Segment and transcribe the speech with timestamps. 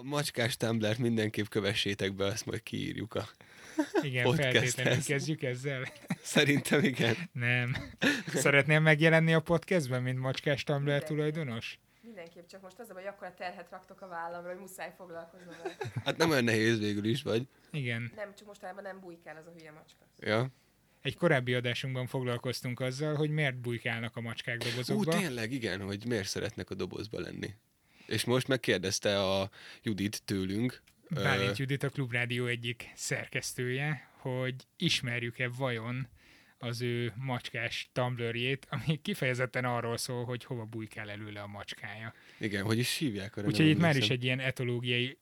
[0.00, 3.28] A macskás Tumblr-t mindenképp kövessétek be, azt majd kiírjuk a
[4.02, 4.74] Igen, Podcasthez.
[4.74, 5.92] feltétlenül kezdjük ezzel.
[6.22, 7.16] Szerintem igen.
[7.32, 7.76] Nem.
[8.26, 11.78] Szeretnél megjelenni a podcastben, mint macskás Tumblr tulajdonos?
[12.02, 15.54] Mindenképp csak most az a baj, akkor a terhet raktok a vállamra, hogy muszáj foglalkoznom
[15.62, 15.76] vele.
[16.04, 17.46] Hát nem olyan nehéz végül is, vagy?
[17.70, 18.12] Igen.
[18.16, 20.04] Nem, csak mostanában nem bujkál az a hülye macska.
[20.18, 20.48] Ja.
[21.02, 25.18] Egy korábbi adásunkban foglalkoztunk azzal, hogy miért bujkálnak a macskák Ú, dobozokba.
[25.18, 27.54] tényleg, igen, hogy miért szeretnek a dobozba lenni.
[28.10, 29.50] És most megkérdezte a
[29.82, 30.82] Judit tőlünk,
[31.14, 36.08] Bálint Judit, a Klubrádió egyik szerkesztője, hogy ismerjük-e vajon
[36.58, 42.14] az ő macskás Tumblrjét, ami kifejezetten arról szól, hogy hova bujkál előle a macskája.
[42.40, 43.36] igen, hogy is hívják.
[43.44, 45.18] Úgyhogy itt már is egy ilyen etológiai,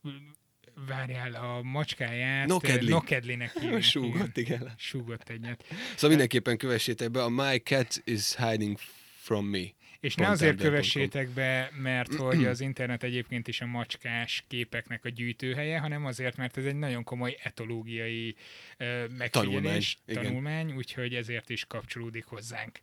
[0.87, 2.91] várjál, a macskáját Nokedli.
[2.91, 3.83] Nokedlinek hívják.
[3.83, 4.61] Súgott, igen.
[4.61, 4.75] igen.
[4.77, 5.65] Súgott egyet.
[5.95, 8.79] Szóval mindenképpen kövessétek be a My Cat is Hiding
[9.17, 9.67] from Me.
[10.01, 15.09] És ne azért kövessétek be, mert hogy az internet egyébként is a macskás képeknek a
[15.09, 18.35] gyűjtőhelye, hanem azért, mert ez egy nagyon komoly etológiai
[18.77, 22.79] ö, megfigyelés, Tanulmány, tanulmány, úgyhogy ezért is kapcsolódik hozzánk.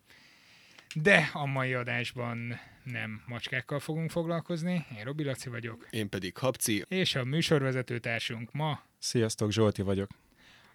[0.95, 6.83] De a mai adásban nem macskákkal fogunk foglalkozni, én Robi Laci vagyok, Én pedig Habci,
[6.87, 10.09] és a műsorvezető társunk ma, Sziasztok, Zsolti vagyok.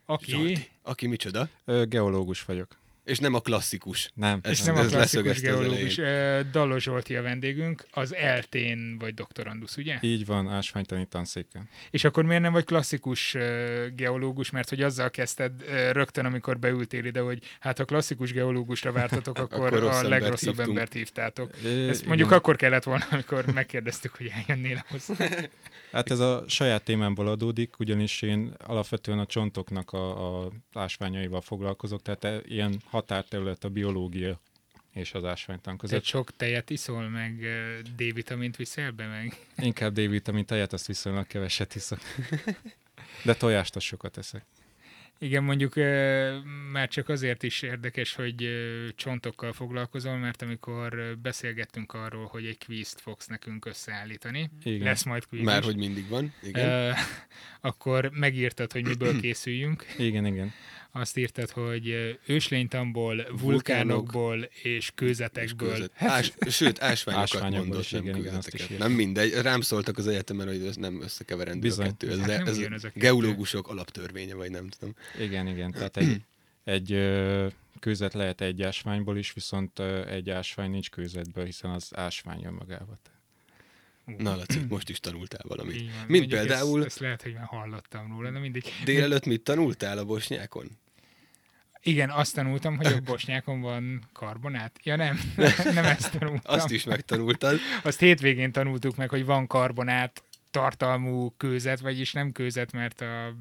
[0.04, 0.68] aki Zsolti.
[0.82, 1.48] Aki micsoda?
[1.64, 2.78] Ö, geológus vagyok.
[3.10, 4.10] És nem a klasszikus.
[4.14, 7.86] Nem, Ez- és nem a ez klasszikus leszögezte az geológus, ö, Dallos Zsolti a vendégünk,
[7.90, 9.98] az eltén vagy doktorandusz, ugye?
[10.00, 11.68] így van, ásványtani tanszéken.
[11.90, 13.36] És akkor miért nem vagy klasszikus
[13.96, 15.52] geológus, mert hogy azzal kezdted
[15.92, 20.68] rögtön, amikor beültél ide, hogy hát ha klasszikus geológusra vártatok, akkor, Akkor a legrosszabb hívtunk.
[20.68, 21.50] embert hívtátok.
[21.64, 22.08] Ö, Ezt igen.
[22.08, 25.14] mondjuk akkor kellett volna, amikor megkérdeztük, hogy eljönnél hozzá.
[25.92, 32.02] Hát ez a saját témámból adódik, ugyanis én alapvetően a csontoknak a, a ásványaival foglalkozok,
[32.02, 34.40] tehát e- ilyen határterület a biológia
[34.92, 36.04] és az ásványtan Tehát között.
[36.04, 37.46] sok tejet iszol, meg
[37.96, 41.98] D-vitamint viszel be, meg Inkább D-vitamin tejet, azt viszonylag keveset iszok.
[43.24, 44.44] De tojást azt sokat eszek.
[45.18, 45.74] Igen, mondjuk
[46.72, 48.48] már csak azért is érdekes, hogy
[48.96, 54.86] csontokkal foglalkozol, mert amikor beszélgettünk arról, hogy egy kvízt fogsz nekünk összeállítani, Igen.
[54.86, 56.34] lesz majd kvíz Már is, hogy mindig van.
[56.42, 56.68] Igen.
[56.68, 56.90] ö,
[57.68, 59.86] akkor megírtad, hogy miből készüljünk.
[59.98, 60.52] Igen, igen.
[60.92, 65.72] Azt írtad, hogy őslénytamból, vulkánokból és kőzetekből.
[65.72, 65.92] Között.
[65.96, 68.60] Ás, sőt, ásványokat Ásványokból mondott, is, nem igen, igen, kőzeteket.
[68.70, 68.88] írtam.
[68.88, 69.32] Nem mindegy.
[69.32, 71.86] Rám szóltak az egyetemen, hogy ez nem összekeverendő Bizony.
[71.86, 72.10] a kettő.
[72.10, 73.00] Ez, Hát nem ez a a kettő.
[73.00, 74.94] geológusok alaptörvénye, vagy nem tudom.
[75.18, 75.70] Igen, igen.
[75.70, 76.22] Tehát egy,
[76.64, 76.88] egy
[77.80, 79.78] kőzet lehet egy ásványból is, viszont
[80.08, 82.98] egy ásvány nincs kőzetből, hiszen az ásvány önmagával.
[84.04, 85.80] Na, Laci, most is tanultál valamit.
[85.80, 86.04] van.
[86.06, 88.64] Mint például Ezt, ezt lehet, hogy már hallottam róla, de mindig.
[88.84, 90.70] délelőtt mit tanultál a bosnyákon?
[91.82, 94.78] Igen, azt tanultam, hogy a bosnyákon van karbonát.
[94.82, 95.20] Ja nem,
[95.74, 96.54] nem ezt tanultam.
[96.54, 97.58] Azt is megtanultad.
[97.82, 103.34] Azt hétvégén tanultuk meg, hogy van karbonát tartalmú kőzet, vagyis nem kőzet, mert a,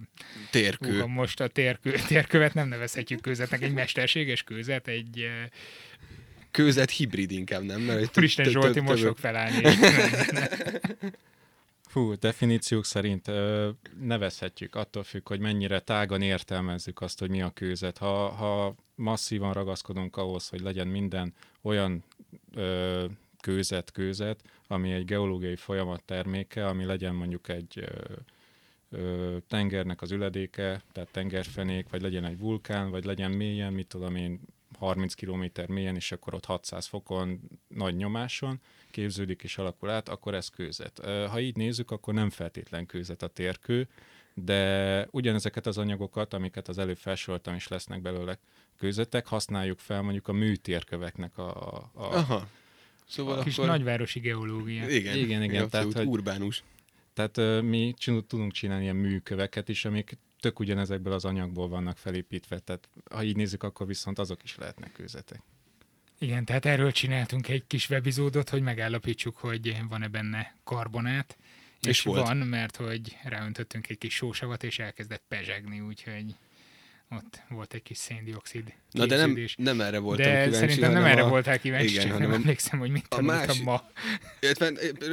[0.52, 0.98] Térkő.
[0.98, 5.50] Uha, most a térkő, térkövet nem nevezhetjük kőzetnek, egy mesterséges kőzet, egy uh,
[6.52, 7.82] Kőzet hibrid inkább, nem?
[7.82, 9.64] Mert Úristen Zsolti most fog felállni.
[11.90, 17.50] Fú, definíciók szerint ö, nevezhetjük, attól függ, hogy mennyire tágan értelmezzük azt, hogy mi a
[17.50, 17.98] kőzet.
[17.98, 22.04] Ha, ha masszívan ragaszkodunk ahhoz, hogy legyen minden olyan
[22.56, 23.06] ö,
[23.42, 28.14] kőzet, kőzet, ami egy geológiai folyamat terméke, ami legyen mondjuk egy ö,
[28.90, 34.16] ö, tengernek az üledéke, tehát tengerfenék, vagy legyen egy vulkán, vagy legyen mélyen, mit tudom
[34.16, 34.40] én,
[34.80, 38.60] 30 km mélyen, és akkor ott 600 fokon nagy nyomáson
[38.92, 41.00] képződik és alakul át, akkor ez kőzet.
[41.06, 43.88] Ha így nézzük, akkor nem feltétlen kőzet a térkő,
[44.34, 48.40] de ugyanezeket az anyagokat, amiket az előbb felsoroltam, és lesznek belőle
[48.78, 51.78] kőzetek, használjuk fel mondjuk a műtérköveknek a...
[51.78, 52.48] a Aha.
[53.08, 53.70] Szóval a kis akkor...
[53.70, 54.90] nagyvárosi geológia.
[54.90, 56.64] Igen, Igen, igen, tehát, hogy- urbánus.
[57.14, 62.60] Tehát mi csin- tudunk csinálni ilyen műköveket is, amik tök ugyanezekből az anyagból vannak felépítve.
[62.60, 65.42] Tehát ha így nézzük, akkor viszont azok is lehetnek kőzetek.
[66.20, 71.38] Igen, tehát erről csináltunk egy kis webizódot, hogy megállapítsuk, hogy van-e benne karbonát.
[71.82, 72.26] És, És volt.
[72.26, 76.36] van, mert hogy ráöntöttünk egy kis sósavat, és elkezdett pezsegni, úgyhogy
[77.12, 81.04] ott volt egy kis széndiokszid Na de nem, nem erre voltam de kíváncsi, szerintem nem
[81.06, 81.28] erre a...
[81.28, 83.90] voltál kíváncsi, igen, csak nem a- emlékszem, hogy mit a tanultam másik- ma.
[84.40, 84.68] Illetve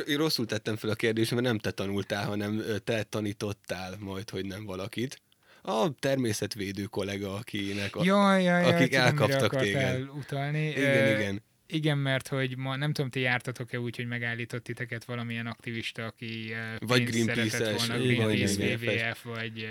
[0.07, 4.31] én rosszul tettem fel a kérdést, mert nem te tanultál, hanem ö, te tanítottál majd,
[4.31, 5.21] hogy nem valakit.
[5.63, 8.05] A természetvédő kollega, akinek a...
[8.05, 10.09] Jaj, jaj, jaj, akik elkaptak téged.
[10.15, 10.69] utalni.
[10.69, 11.43] Igen, Ö, igen.
[11.69, 16.53] Igen, mert hogy ma nem tudom, ti jártatok-e úgy, hogy megállított titeket valamilyen aktivista, aki
[16.53, 18.63] eh, Vagy Greenpeace-es, volna, Greenpeace.
[19.09, 19.71] WWF, vagy eh,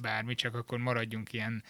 [0.00, 1.62] bármi, csak akkor maradjunk ilyen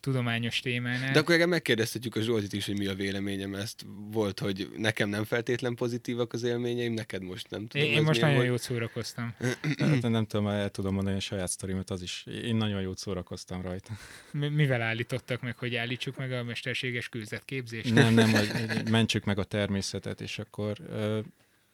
[0.00, 1.12] tudományos témánál.
[1.12, 3.54] De akkor megkérdeztetjük a Zsoltit is, hogy mi a véleményem.
[3.54, 7.86] Ezt volt, hogy nekem nem feltétlen pozitívak az élményeim, neked most nem tudom.
[7.86, 8.48] én, én most nagyon volt.
[8.48, 9.34] jót szórakoztam.
[9.78, 12.26] Hát nem tudom, el tudom mondani a saját sztorimat, az is.
[12.44, 13.92] Én nagyon jót szórakoztam rajta.
[14.30, 17.94] Mi- Mivel állítottak meg, hogy állítsuk meg a mesterséges kőzetképzést?
[17.94, 20.76] Nem, nem, hogy mentsük meg a természetet, és akkor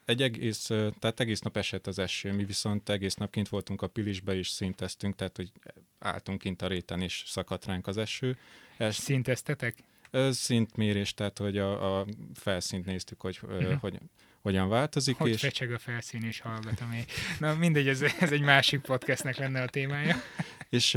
[0.05, 3.87] egy egész, tehát egész nap esett az eső, mi viszont egész nap kint voltunk a
[3.87, 5.53] pilisbe, és szinteztünk, tehát hogy
[5.99, 8.39] álltunk kint a réten, és szakadt ránk az eső.
[8.77, 9.77] Ez, Szinteztetek?
[10.11, 13.73] ez szintmérés, tehát hogy a, a felszínt néztük, hogy, Mhm.
[13.73, 13.99] hogy
[14.45, 17.05] hogyan változik, Hogy és fecseg a felszín és hallgatom én.
[17.39, 20.17] Na mindegy, ez, ez egy másik podcastnek lenne a témája.
[20.69, 20.91] És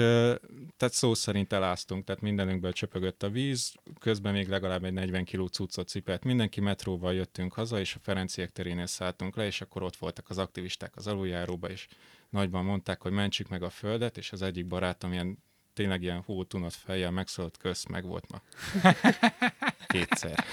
[0.78, 5.48] tehát szó szerint eláztunk, tehát mindenünkből csöpögött a víz, közben még legalább egy 40 kg
[5.48, 6.24] cuccot cipelt.
[6.24, 10.38] Mindenki metróval jöttünk haza, és a Ferenciek terénél szálltunk le, és akkor ott voltak az
[10.38, 11.88] aktivisták az aluljáróba, és
[12.30, 15.44] nagyban mondták, hogy mentsük meg a földet, és az egyik barátom ilyen
[15.74, 18.42] tényleg ilyen hótunott fejjel megszólott kösz, meg volt ma.
[19.88, 20.46] Kétszer.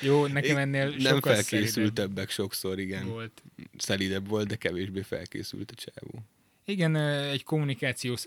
[0.00, 3.08] Jó, nekem ennél Nem sokkal felkészültebbek sokszor, igen.
[3.08, 3.42] volt.
[3.78, 6.22] Szelidebb volt, de kevésbé felkészült a csávó.
[6.64, 8.24] Igen, egy kommunikációs,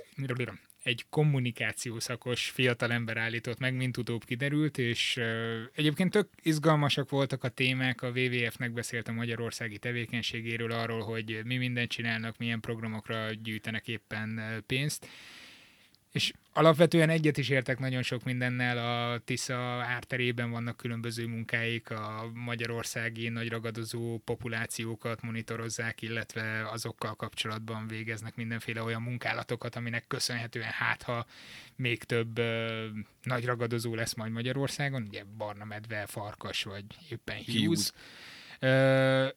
[0.84, 7.50] egy kommunikációszakos fiatalember állított meg, mint utóbb kiderült, és ö, egyébként tök izgalmasak voltak a
[7.50, 13.88] témák, a WWF-nek beszélt a magyarországi tevékenységéről, arról, hogy mi mindent csinálnak, milyen programokra gyűjtenek
[13.88, 15.08] éppen pénzt,
[16.12, 22.32] és alapvetően egyet is értek nagyon sok mindennel, a Tisza árterében vannak különböző munkáik, a
[22.34, 31.04] magyarországi nagy ragadozó populációkat monitorozzák, illetve azokkal kapcsolatban végeznek mindenféle olyan munkálatokat, aminek köszönhetően hát,
[31.04, 31.26] ha
[31.76, 32.86] még több ö,
[33.24, 37.56] nagy ragadozó lesz majd Magyarországon, ugye barna medve, farkas vagy éppen hiúz.
[37.56, 37.94] Hiúz.
[38.60, 39.28] Ö,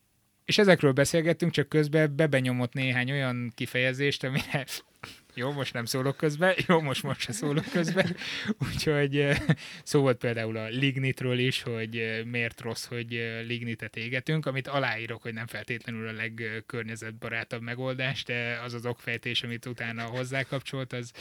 [0.45, 4.67] és ezekről beszélgettünk, csak közben bebenyomott néhány olyan kifejezést, amire
[5.35, 8.17] jó, most nem szólok közben, jó, most most se szólok közben.
[8.69, 9.39] Úgyhogy eh,
[9.85, 14.69] szó volt például a lignitről is, hogy eh, miért rossz, hogy eh, lignitet égetünk, amit
[14.69, 21.13] aláírok, hogy nem feltétlenül a legkörnyezetbarátabb megoldás, de az az okfejtés, amit utána hozzákapcsolt, az,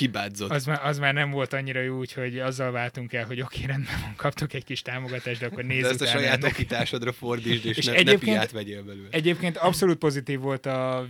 [0.00, 0.50] Hibázott.
[0.50, 3.94] az, már, az már nem volt annyira jó, úgyhogy azzal váltunk el, hogy oké, rendben
[4.00, 6.50] van, kaptok egy kis támogatást, de akkor nézz de ezt a saját ennek.
[6.52, 9.08] okításodra fordítsd, és, És ne, ne egyébként- piát vegyél belőle.
[9.10, 11.06] Egyébként abszolút pozitív volt a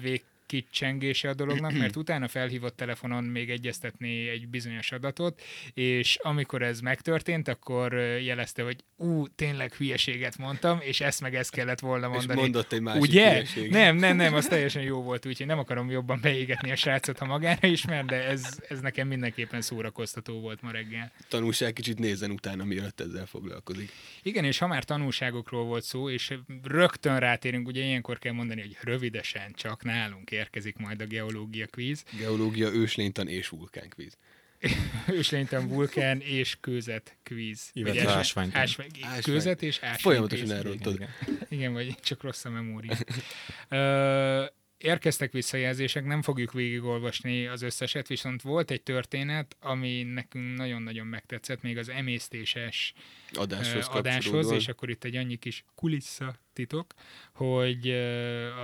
[0.50, 5.42] végkicsengése a dolognak, mert utána felhívott telefonon még egyeztetni egy bizonyos adatot,
[5.74, 11.50] és amikor ez megtörtént, akkor jelezte, hogy ú, tényleg hülyeséget mondtam, és ezt meg ezt
[11.50, 12.40] kellett volna És mondani.
[12.40, 13.42] mondott egy másik Ugye?
[13.70, 17.24] Nem, nem, nem, az teljesen jó volt, úgyhogy nem akarom jobban beégetni a srácot, ha
[17.24, 21.12] magára ismer, de ez, ez nekem mindenképpen szórakoztató volt ma reggel.
[21.28, 23.90] Tanulság kicsit nézzen utána, mielőtt ezzel foglalkozik.
[24.22, 28.76] Igen, és ha már tanulságokról volt szó, és rögtön rátérünk, ugye ilyenkor kell mondani, hogy
[28.80, 32.04] rövidesen csak nálunk érkezik majd a geológia kvíz.
[32.18, 34.16] Geológia, őslénytan és vulkánkvíz.
[35.18, 37.70] Őslénytan vulkán és kőzet kvíz.
[37.72, 38.60] Illetve ásványtan.
[38.60, 39.22] ásvány, Ásvány.
[39.22, 40.56] Kőzet és ásvány Folyamatosan kvíz.
[40.56, 41.04] elrontod.
[41.48, 41.72] Igen.
[41.72, 42.96] Vagy csak rossz a memória.
[43.68, 44.44] Ö,
[44.78, 51.62] érkeztek visszajelzések, nem fogjuk végigolvasni az összeset, viszont volt egy történet, ami nekünk nagyon-nagyon megtetszett,
[51.62, 52.92] még az emésztéses
[53.32, 56.94] Adáshoz, adáshoz, és akkor itt egy annyi kis kulissza titok,
[57.34, 57.90] hogy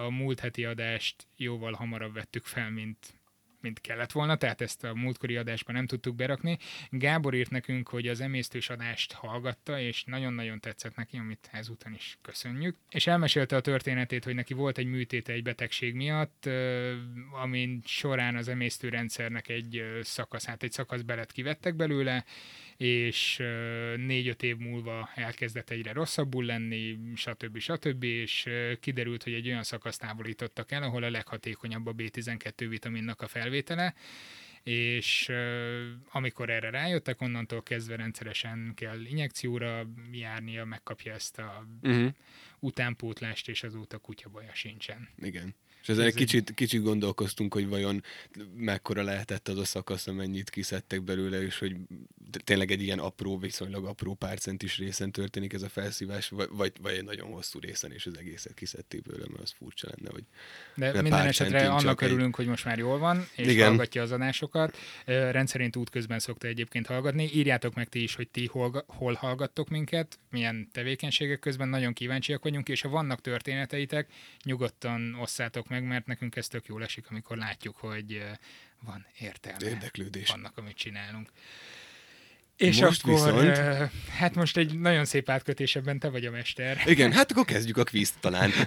[0.04, 3.14] a múlt heti adást jóval hamarabb vettük fel, mint
[3.60, 6.58] mint kellett volna, tehát ezt a múltkori adásban nem tudtuk berakni.
[6.90, 12.18] Gábor írt nekünk, hogy az emésztős adást hallgatta, és nagyon-nagyon tetszett neki, amit ezúton is
[12.22, 12.76] köszönjük.
[12.88, 16.48] És elmesélte a történetét, hogy neki volt egy műtéte egy betegség miatt,
[17.42, 22.24] amin során az emésztőrendszernek egy szakaszát, egy szakaszbelet kivettek belőle,
[22.76, 23.36] és
[23.96, 27.58] négy-öt év múlva elkezdett egyre rosszabbul lenni, stb.
[27.58, 28.02] stb.
[28.02, 28.48] és
[28.80, 33.94] kiderült, hogy egy olyan szakaszt távolítottak el, ahol a leghatékonyabb a B12 vitaminnak a felvétele,
[34.62, 35.32] és
[36.10, 42.12] amikor erre rájöttek, onnantól kezdve rendszeresen kell injekcióra járnia, megkapja ezt a Uh-huh.
[42.58, 45.08] utánpótlást, és azóta kutyabaja sincsen.
[45.22, 45.54] Igen.
[45.86, 48.02] És ezen Ez egy kicsit, kicsit gondolkoztunk, hogy vajon
[48.56, 51.76] mekkora lehetett az a szakasz, amennyit kiszedtek belőle, és hogy
[52.44, 56.94] tényleg egy ilyen apró, viszonylag apró pár centis részen történik ez a felszívás, vagy, vagy,
[56.94, 60.24] egy nagyon hosszú részen, és az egészet kiszedték belőle, mert az furcsa lenne, hogy
[60.74, 63.68] De De minden esetre annak csak egy- örülünk, hogy most már jól van, és Igen.
[63.68, 64.76] Hallgatja az adásokat.
[65.04, 67.30] Rendszerint útközben szokta egyébként hallgatni.
[67.32, 72.42] Írjátok meg ti is, hogy ti hol, hol hallgattok minket, milyen tevékenységek közben, nagyon kíváncsiak
[72.42, 74.12] vagyunk, és ha vannak történeteitek,
[74.44, 78.24] nyugodtan osszátok meg, mert nekünk ez tök jól esik, amikor látjuk, hogy
[78.80, 80.28] van értelme érdeklődés.
[80.28, 81.30] annak, amit csinálunk.
[82.56, 86.82] És Most akkor, viszont- hát most egy nagyon szép átkötés ebben te vagy a mester.
[86.86, 88.50] Igen, hát akkor kezdjük a kvízt talán.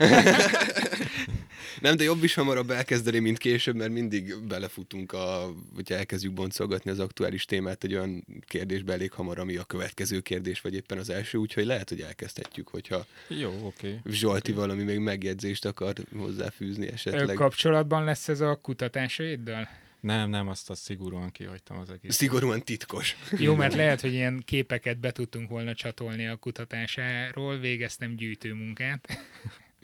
[1.81, 6.91] Nem, de jobb is hamarabb elkezdeni, mint később, mert mindig belefutunk, a, hogyha elkezdjük boncolgatni
[6.91, 11.09] az aktuális témát egy olyan kérdésbe elég hamar, ami a következő kérdés, vagy éppen az
[11.09, 13.87] első, úgyhogy lehet, hogy elkezdhetjük, hogyha Jó, oké.
[13.87, 14.13] Okay.
[14.13, 17.35] Zsolti valami még megjegyzést akar hozzáfűzni Ö, esetleg.
[17.35, 19.67] Kapcsolatban lesz ez a kutatásaiddal?
[19.99, 22.15] Nem, nem, azt, azt szigorúan kihagytam az egész.
[22.15, 23.15] Szigorúan titkos.
[23.37, 29.19] Jó, mert lehet, hogy ilyen képeket be tudtunk volna csatolni a kutatásáról, végeztem gyűjtőmunkát.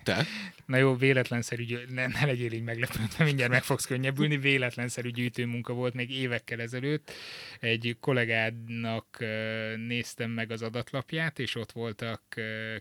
[0.06, 0.26] Te?
[0.66, 5.74] Na jó, véletlenszerű, gyű- ne, ne legyél így meglepődve, mindjárt meg fogsz könnyebbülni, véletlenszerű gyűjtőmunka
[5.74, 7.12] volt még évekkel ezelőtt.
[7.60, 9.18] Egy kollégádnak
[9.88, 12.22] néztem meg az adatlapját, és ott voltak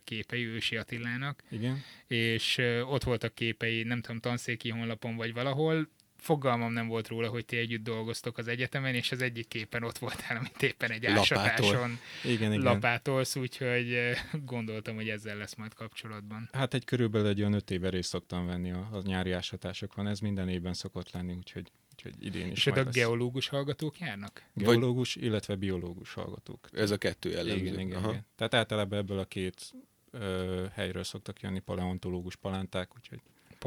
[0.04, 1.82] képei Ősi Attilának, Igen?
[2.06, 5.88] és ott voltak képei, nem tudom, tanszéki honlapon vagy valahol,
[6.24, 9.98] fogalmam nem volt róla, hogy ti együtt dolgoztok az egyetemen, és az egyik képen ott
[9.98, 12.64] voltál, amit éppen egy ásatáson Igen, igen.
[12.64, 16.48] lapátolsz, úgyhogy eh, gondoltam, hogy ezzel lesz majd kapcsolatban.
[16.52, 20.20] Hát egy körülbelül egy olyan öt éve részt szoktam venni a, a nyári ásatásokon, ez
[20.20, 24.42] minden évben szokott lenni, úgyhogy, úgyhogy idén is És oda geológus hallgatók járnak?
[24.54, 26.68] Geológus, illetve biológus hallgatók.
[26.72, 27.64] Ez a kettő jellemző.
[27.64, 28.10] Igen, igen, Aha.
[28.10, 28.26] igen.
[28.36, 29.74] Tehát általában ebből a két
[30.10, 33.20] ö, helyről szoktak jönni paleontológus palánták, úgyhogy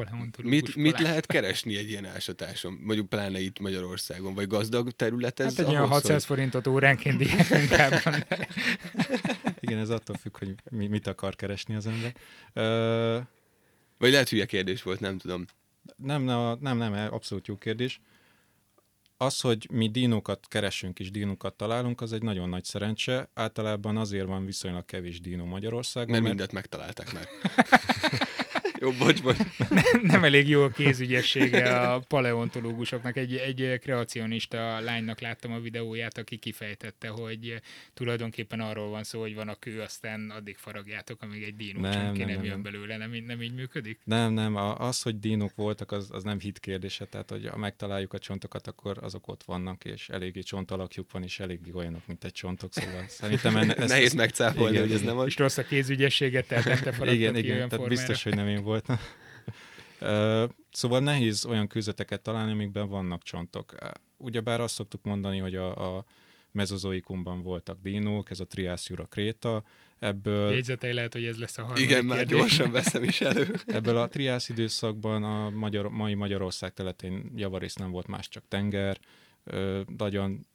[0.03, 2.79] Paleontológus Mit, mit lehet keresni egy ilyen ásatáson?
[2.83, 5.55] Mondjuk pláne itt Magyarországon, vagy gazdag terület ez?
[5.55, 8.23] Hát egy olyan ahhoz, 600 forintot óránként diákmunkában.
[9.59, 12.15] igen, ez attól függ, hogy mi, mit akar keresni az ember.
[12.53, 13.19] Ö,
[13.97, 15.45] Vagy lehet hülye kérdés volt, nem tudom.
[15.95, 18.01] nem, nem, nem, nem, abszolút jó kérdés.
[19.19, 23.29] Az, hogy mi dinókat keresünk és dinókat találunk, az egy nagyon nagy szerencse.
[23.33, 27.27] Általában azért van viszonylag kevés dinó Magyarországon, Mert mert, mindent megtalálták már.
[28.79, 29.37] Jó, bocs, bocs.
[30.01, 33.17] nem elég jó a kézügyessége a paleontológusoknak.
[33.17, 37.61] Egy, egy kreacionista lánynak láttam a videóját, aki kifejtette, hogy
[37.93, 41.91] tulajdonképpen arról van szó, hogy van a kő, aztán addig faragjátok, amíg egy dínó Nem,
[41.91, 42.61] nem, nem, nem, nem, jön nem.
[42.61, 42.97] belőle.
[42.97, 43.99] Nem, így- nem így működik?
[44.03, 48.13] Nem, nem, az, hogy dinók voltak, az, az nem hit kérdése, tehát hogy ha megtaláljuk
[48.13, 52.31] a csontokat, akkor azok ott vannak, és eléggé csontalakjuk van, és eléggé olyanok, mint egy
[52.31, 55.25] csontok, szóval szerintem enne, ezt, Nehéz megcáfolni, hogy ez nem az.
[55.25, 58.47] És rossz a kézügyességet, tehát nem te igen, ki igen, olyan tehát biztos, hogy nem
[58.47, 58.97] én voltam.
[59.99, 63.75] Ö, szóval nehéz olyan kőzeteket találni, amikben vannak csontok.
[64.17, 66.05] Ugyebár azt szoktuk mondani, hogy a, a
[66.51, 69.63] mezozoikumban voltak dinók, ez a Triászjura kréta,
[69.99, 72.37] ebből, Jegyzetei lehet, hogy ez lesz a harmadik Igen, már kérdés.
[72.37, 73.55] gyorsan veszem is elő.
[73.67, 78.99] ebből a triász időszakban a magyar, mai Magyarország területén javarészt nem volt más, csak tenger,
[79.49, 80.47] Ö, nagyon,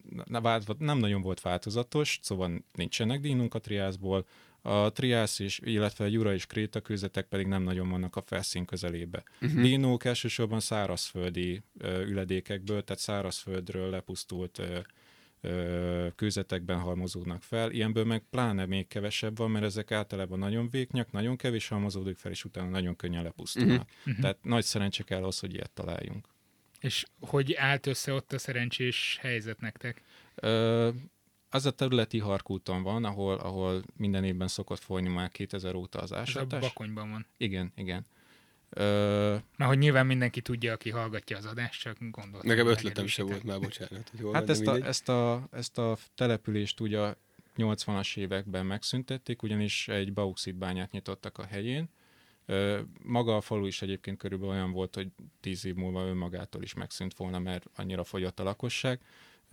[0.79, 4.27] nem nagyon volt változatos, szóval nincsenek dínunk a triászból,
[4.63, 8.65] a triász és, illetve a jura és kréta kőzetek pedig nem nagyon vannak a felszín
[8.65, 9.23] közelébe.
[9.41, 9.63] Uh-huh.
[9.63, 14.79] Dínók elsősorban szárazföldi ö, üledékekből, tehát szárazföldről lepusztult ö,
[15.41, 17.71] ö, kőzetekben halmozódnak fel.
[17.71, 22.31] Ilyenből meg pláne még kevesebb van, mert ezek általában nagyon vékonyak, nagyon kevés halmozódik fel,
[22.31, 23.89] és utána nagyon könnyen lepusztulnak.
[23.99, 24.21] Uh-huh.
[24.21, 26.29] Tehát nagy szerencse kell az, hogy ilyet találjunk.
[26.81, 30.03] És hogy állt össze ott a szerencsés helyzet nektek?
[30.35, 30.89] Ö,
[31.55, 36.13] az a területi Harkúton van, ahol, ahol minden évben szokott folyni már 2000 óta az
[36.13, 36.61] Ez a ásatás.
[36.61, 37.27] Bakonyban van.
[37.37, 38.07] Igen, igen.
[38.71, 42.49] Ö, Na, hogy nyilván mindenki tudja, aki hallgatja az adást, csak gondoltam.
[42.51, 44.09] Nekem ötletem se volt már, bocsánat.
[44.11, 47.17] Hogy hol hát ezt a, ezt, a, ezt a települést ugye a
[47.57, 51.89] 80-as években megszüntették, ugyanis egy bauxitbányát nyitottak a helyén.
[52.47, 55.09] Ö, Maga a falu is egyébként körülbelül olyan volt, hogy
[55.41, 59.01] tíz év múlva önmagától is megszűnt volna, mert annyira fogyott a lakosság.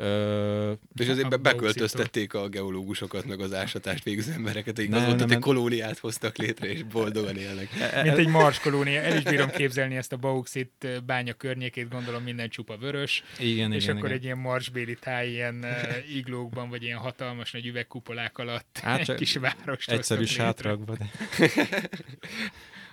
[0.02, 5.00] Ö, És azért a be- beköltöztették a geológusokat, meg az ásatást végző embereket, akik Nem,
[5.00, 7.70] az volt, nem, hogy egy kolóniát hoztak létre, és boldogan élnek.
[8.04, 9.02] Mint egy mars kolónia.
[9.02, 13.84] El is bírom képzelni ezt a bauxit bánya környékét, gondolom minden csupa vörös, igen, és
[13.84, 14.20] igen, akkor igen.
[14.20, 19.16] egy ilyen marsbéli táj, ilyen uh, iglókban, vagy ilyen hatalmas nagy üvegkupolák alatt Hát egy
[19.16, 20.44] kis várost Egyszerű hoztak létre.
[20.44, 20.98] sátrakba.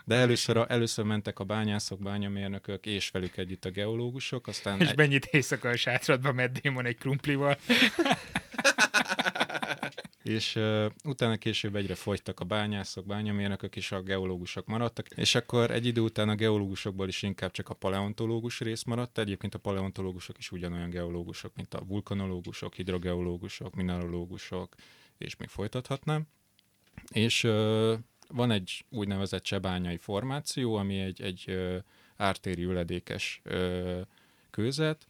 [0.07, 4.89] De, először, a, először mentek a bányászok, bányamérnökök, és velük együtt a geológusok, aztán És
[4.89, 7.59] egy, mennyit éjszaka a sátradba Matt Damon egy krumplival.
[10.23, 15.71] és uh, utána később egyre fogytak a bányászok, bányamérnökök, és a geológusok maradtak, és akkor
[15.71, 20.39] egy idő után a geológusokból is inkább csak a paleontológus rész maradt, egyébként a paleontológusok
[20.39, 24.75] is ugyanolyan geológusok, mint a vulkanológusok, hidrogeológusok, mineralógusok,
[25.19, 26.27] és még folytathatnám.
[27.13, 27.95] És ö,
[28.29, 31.59] van egy úgynevezett csebányai formáció, ami egy, egy
[32.17, 33.43] ártéri üledékes
[34.51, 35.09] kőzet,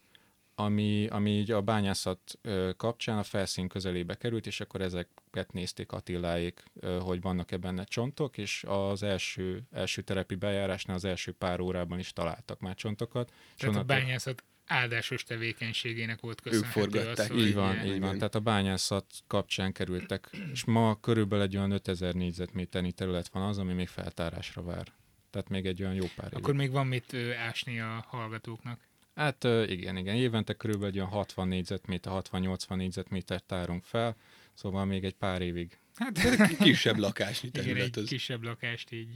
[0.55, 2.39] ami, ami így a bányászat
[2.77, 6.63] kapcsán a felszín közelébe került, és akkor ezeket nézték Attiláék,
[6.99, 12.13] hogy vannak-e benne csontok, és az első, első terepi bejárásnál az első pár órában is
[12.13, 13.33] találtak már csontokat.
[13.57, 17.31] Tehát a bányászat áldásos tevékenységének volt Ők köszönhető forgatták.
[17.31, 18.07] az, így van, ilyen- így van.
[18.07, 18.17] Igen.
[18.17, 23.57] Tehát a bányászat kapcsán kerültek, és ma körülbelül egy olyan 5000 négyzetméternyi terület van az,
[23.57, 24.93] ami még feltárásra vár.
[25.29, 26.29] tehát még egy olyan jó pár.
[26.33, 27.15] Akkor még van mit
[27.47, 28.79] ásni a hallgatóknak.
[29.15, 34.15] Hát igen, igen, évente körülbelül egy olyan 60 négyzetméter, 60-80 négyzetmétert tárunk fel,
[34.53, 35.77] szóval még egy pár évig.
[35.95, 36.19] Hát
[36.57, 39.07] Kisebb lakásnyi igen, terület, egy az kisebb lakást így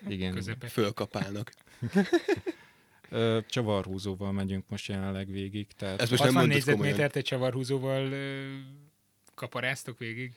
[0.00, 0.34] Igen, igen.
[0.34, 0.70] közepet.
[0.72, 1.52] fölkapálnak.
[3.48, 6.80] Csavarhúzóval megyünk most jelenleg végig, tehát Ez most nem 60 mondod komolyan.
[6.82, 8.08] négyzetmétert egy csavarhúzóval
[9.34, 10.32] kaparáztok végig?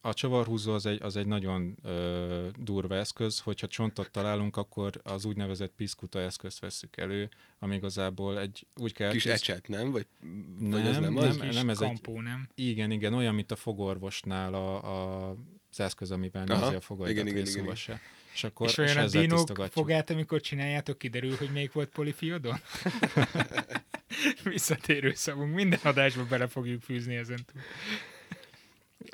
[0.00, 5.24] A csavarhúzó az egy, az egy nagyon ö, durva eszköz, hogyha csontot találunk, akkor az
[5.24, 9.90] úgynevezett piszkuta eszközt vesszük elő, ami igazából egy úgy kell Kis ecset, nem?
[9.90, 11.36] Vagy, vagy Nem, az nem, nem, az?
[11.38, 12.48] Kis nem, ez egy- kampó, nem?
[12.54, 15.30] Igen, igen, olyan, mint a fogorvosnál a, a,
[15.70, 17.74] az eszköz, amivel nézi a fogaidat igen, igen, igen, részulva
[18.36, 22.56] És akkor és olyan a ezzel dinók fogát, amikor csináljátok, kiderül, hogy melyik volt polifiodon?
[24.44, 25.54] Visszatérő szavunk.
[25.54, 27.62] Minden adásba bele fogjuk fűzni ezen túl.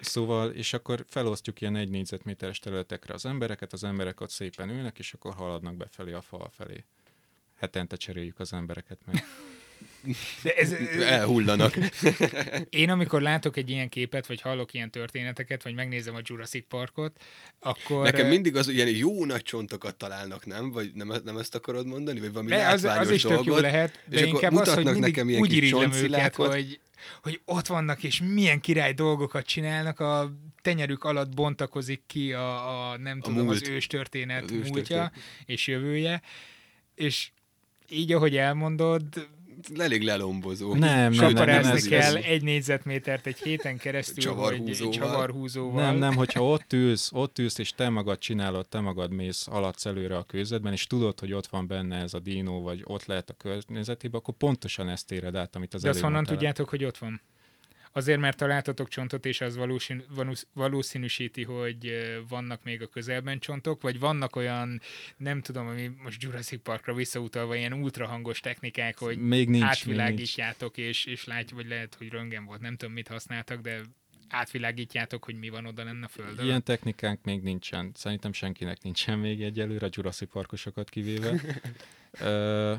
[0.01, 4.99] Szóval, és akkor felosztjuk ilyen egy négyzetméteres területekre az embereket, az emberek ott szépen ülnek,
[4.99, 6.85] és akkor haladnak befelé a fal felé.
[7.55, 9.25] Hetente cseréljük az embereket meg.
[10.43, 11.75] De ez, Elhullanak.
[12.71, 17.23] én amikor látok egy ilyen képet, vagy hallok ilyen történeteket, vagy megnézem a Jurassic Parkot,
[17.61, 18.03] akkor...
[18.03, 20.71] Nekem mindig az, ilyen jó nagy csontokat találnak, nem?
[20.71, 22.21] Vagy nem, nem ezt akarod mondani?
[22.21, 23.61] Vagy valami De az, az is tök jó dolgot?
[23.61, 26.81] lehet, és de akkor inkább az, hogy mindig nekem ilyen úgy irigylem őket, hogy,
[27.23, 32.97] hogy ott vannak, és milyen király dolgokat csinálnak, a tenyerük alatt bontakozik ki a, a
[32.99, 33.61] nem A tudom, múlt.
[33.61, 35.13] az őstörténet Az múltja őstörténet.
[35.47, 36.23] és jövője,
[36.95, 37.31] és
[37.89, 39.29] így, ahogy elmondod,
[39.79, 40.75] Elég lelombozó.
[40.75, 44.87] Nem, nem, nem, nem, ez- kell ez- egy négyzetmétert egy héten keresztül, Csavarhúzóval.
[44.87, 45.83] Hogy csavarhúzóval.
[45.85, 49.87] Nem, nem, hogyha ott ülsz, ott ülsz, és te magad csinálod, te magad mész, alatsz
[49.87, 53.31] előre a kőzetben, és tudod, hogy ott van benne ez a dínó, vagy ott lehet
[53.31, 56.99] a környezetében, akkor pontosan ezt éred át, amit az De azt honnan tudjátok, hogy ott
[56.99, 57.21] van?
[57.93, 61.93] Azért, mert találtatok csontot, és az valósin, valósz- valószínűsíti, hogy
[62.29, 64.81] vannak még a közelben csontok, vagy vannak olyan,
[65.17, 69.65] nem tudom, ami most Jurassic Parkra visszautalva, ilyen ultrahangos technikák, hogy Még nincs, még nincs.
[69.65, 73.81] átvilágítjátok, és, és látj, vagy lehet, hogy röngen volt, nem tudom, mit használtak, de
[74.29, 76.45] átvilágítjátok, hogy mi van oda lenne a Földön.
[76.45, 77.91] Ilyen technikánk még nincsen.
[77.95, 81.41] Szerintem senkinek nincsen még egyelőre, a Jurassic Parkosokat kivéve.
[82.21, 82.75] Ö,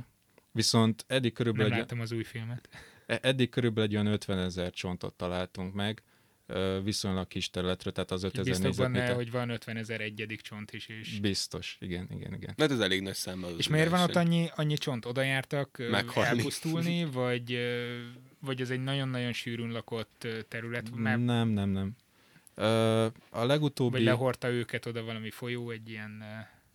[0.52, 2.70] viszont eddig nem körülbelül, egy, láttam az új filmet.
[3.06, 6.04] E- eddig körülbelül egy olyan 50 ezer csontot találtunk meg,
[6.84, 10.88] viszonylag kis területre, tehát az 5000 Biztos benne, hogy van 50 ezer egyedik csont is,
[10.88, 11.20] és...
[11.20, 12.54] Biztos, igen, igen, igen.
[12.58, 13.44] Hát ez elég nagy szám.
[13.44, 15.06] Az És miért van ott annyi, annyi csont?
[15.06, 16.30] Oda jártak Meghalni.
[16.30, 17.58] elpusztulni, vagy,
[18.40, 21.96] vagy ez egy nagyon-nagyon sűrűn lakott terület, mert, Nem, nem, nem.
[23.30, 23.96] A legutóbbi...
[23.96, 26.24] vagy lehordta őket oda valami folyó, egy ilyen...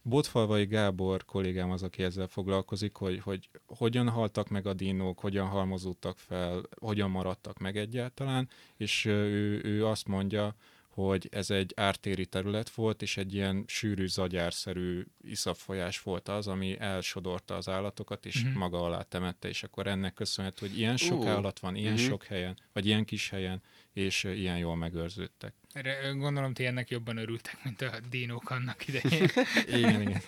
[0.09, 5.47] Botfalvai Gábor kollégám az, aki ezzel foglalkozik, hogy, hogy hogyan haltak meg a dinók, hogyan
[5.47, 10.55] halmozódtak fel, hogyan maradtak meg egyáltalán, és ő, ő azt mondja,
[10.89, 16.77] hogy ez egy ártéri terület volt, és egy ilyen sűrű, zagyárszerű iszapfolyás volt az, ami
[16.79, 18.47] elsodorta az állatokat, és Mhm.
[18.47, 18.63] uh-huh.
[18.63, 21.27] maga alá temette, és akkor ennek köszönhető, hogy ilyen sok Ó.
[21.27, 22.03] állat van, ilyen Mhm.
[22.03, 22.11] uh-huh.
[22.19, 25.55] sok helyen, vagy ilyen kis helyen, és ilyen jól megőrződtek.
[25.73, 29.31] Erre gondolom, ti ennek jobban örültek, mint a dinók annak idején.
[29.79, 30.23] Igen, igen.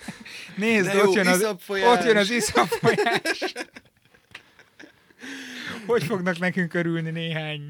[0.56, 3.52] Nézd, De jó, ott jön, az, ott jön az iszapfolyás.
[5.86, 7.62] Hogy fognak nekünk örülni néhány...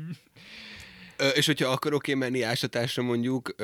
[1.35, 3.55] És hogyha akarok én menni ásatásra mondjuk,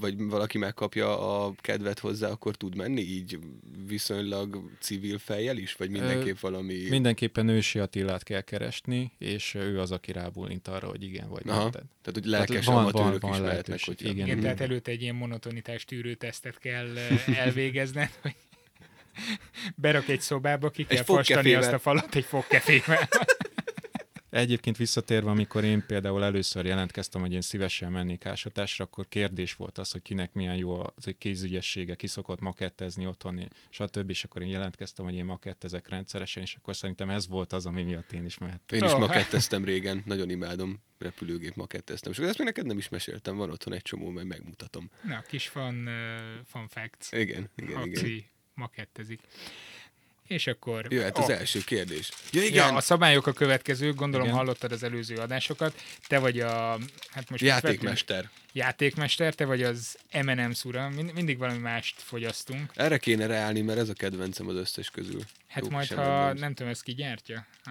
[0.00, 3.38] vagy valaki megkapja a kedvet hozzá, akkor tud menni így
[3.86, 5.74] viszonylag civil fejjel is?
[5.74, 6.74] Vagy mindenképp valami...
[6.88, 11.62] Mindenképpen ősi Attilát kell keresni, és ő az, aki rábólint arra, hogy igen vagy Aha.
[11.62, 11.70] nem.
[11.70, 14.12] Tehát Tehát, hogy Tehát lelkes van- van- amatőrök van is lehetnek, lehetőség, hogyha...
[14.12, 14.26] igen.
[14.26, 16.96] Igen, tehát előtte egy ilyen monotonitás tűrő tesztet kell
[17.34, 18.34] elvégezned, hogy
[19.76, 21.60] berak egy szobába, ki kell fastani fogkefével.
[21.62, 23.08] azt a falat egy fogkefével.
[24.30, 29.78] Egyébként visszatérve, amikor én például először jelentkeztem, hogy én szívesen mennék ásatásra, akkor kérdés volt
[29.78, 34.10] az, hogy kinek milyen jó az egy kézügyessége, ki szokott makettezni otthon, stb.
[34.10, 37.82] És akkor én jelentkeztem, hogy én makettezek rendszeresen, és akkor szerintem ez volt az, ami
[37.82, 38.78] miatt én is mehettem.
[38.78, 39.00] Én is hát.
[39.00, 42.12] maketteztem régen, nagyon imádom, repülőgép maketteztem.
[42.12, 44.90] És ezt még neked nem is meséltem, van otthon egy csomó, majd megmutatom.
[45.02, 47.12] Na, kis fun, uh, fun facts.
[47.12, 47.78] Igen, igen, igen.
[47.78, 49.20] Haci makettezik.
[50.30, 50.86] És akkor...
[50.88, 51.30] Jöhet az Oh.
[51.30, 52.10] első kérdés.
[52.32, 52.68] Ja, igen!
[52.70, 54.38] Ja, a szabályok a következők, gondolom Igen.
[54.38, 55.82] hallottad az előző adásokat.
[56.06, 56.78] Te vagy a,
[57.10, 58.30] hát most Játékmester.
[58.52, 62.72] játékmester, te vagy az M&M's ura, Mind, mindig valami mást fogyasztunk.
[62.74, 65.20] Erre kéne reálni, mert ez a kedvencem az összes közül.
[65.48, 67.46] Hát Jó majd, ha nem tudom, ezt ki gyártja?
[67.64, 67.70] A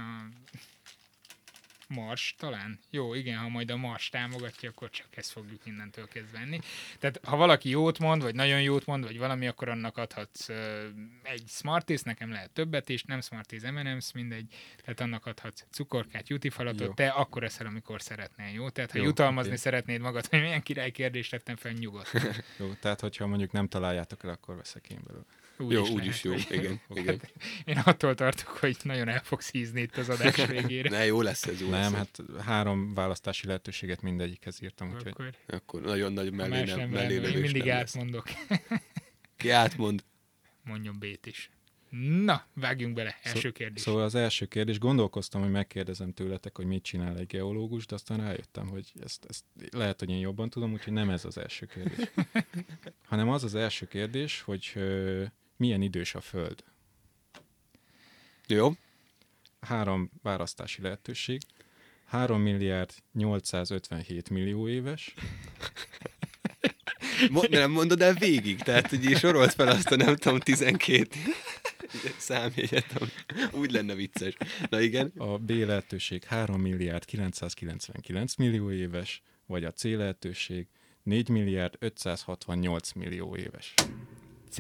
[1.89, 2.79] Mars talán?
[2.89, 6.59] Jó, igen, ha majd a Mars támogatja, akkor csak ezt fogjuk innentől kezdve venni.
[6.99, 10.87] Tehát ha valaki jót mond, vagy nagyon jót mond, vagy valami, akkor annak adhatsz ö,
[11.23, 14.53] egy Smarties, nekem lehet többet is, nem Smarties, M&M's, mindegy.
[14.83, 16.93] Tehát annak adhatsz cukorkát, jutifalatot, Jó.
[16.93, 18.69] te akkor eszel, amikor szeretnél, jó?
[18.69, 19.59] Tehát ha Jó, jutalmazni oké.
[19.59, 22.11] szeretnéd magad, hogy milyen király kérdést tettem fel, nyugodt.
[22.59, 25.25] Jó, tehát hogyha mondjuk nem találjátok el, akkor veszek én belőle.
[25.61, 26.31] Úgy Jó, is úgy lehet, is jó.
[26.31, 27.21] hogy- Igen, igen.
[27.65, 30.89] Én attól tartok, hogy nagyon el fogsz hízni itt az adás végére.
[30.89, 31.91] Ne, jó lesz ez, jó Nem, lesz.
[31.93, 36.89] hát három választási lehetőséget mindegyikhez írtam, úgyhogy Akkor Akkor nagyon nagy a mellé nem, nem
[36.89, 37.13] mellé.
[37.13, 38.25] Én mindig nem átmondok.
[39.37, 40.03] Ki átmond?
[40.63, 41.49] Mondjon B-t is.
[42.23, 43.15] Na, vágjunk bele.
[43.23, 43.81] Első kérdés.
[43.81, 48.17] Szóval az első kérdés, gondolkoztam, hogy megkérdezem tőletek, hogy mit csinál egy geológus, de aztán
[48.17, 52.09] rájöttem, hogy ezt, ezt lehet, hogy én jobban tudom, úgyhogy nem ez az első kérdés.
[53.05, 55.23] Hanem az az első kérdés, hogy ö,
[55.59, 56.63] milyen idős a Föld.
[58.47, 58.71] Jó.
[59.59, 61.41] Három választási lehetőség.
[62.05, 65.13] 3 milliárd 857 millió éves,
[67.29, 71.07] Mo- nem mondod el végig, tehát hogy sorolt fel azt a nem tudom, 12
[72.17, 72.85] számjegyet,
[73.51, 74.37] úgy lenne vicces.
[74.69, 75.11] Na igen.
[75.17, 80.67] a B lehetőség 3 milliárd 999 millió éves, vagy a C lehetőség
[81.03, 83.73] 4 milliárd 568 millió éves.
[84.49, 84.57] C.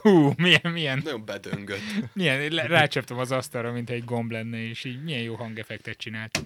[0.00, 1.80] Hú, milyen, milyen, Nagyon bedöngött.
[2.12, 6.44] milyen, rácsaptam az asztalra, mint egy gomb lenne, és így milyen jó hangeffektet csinált.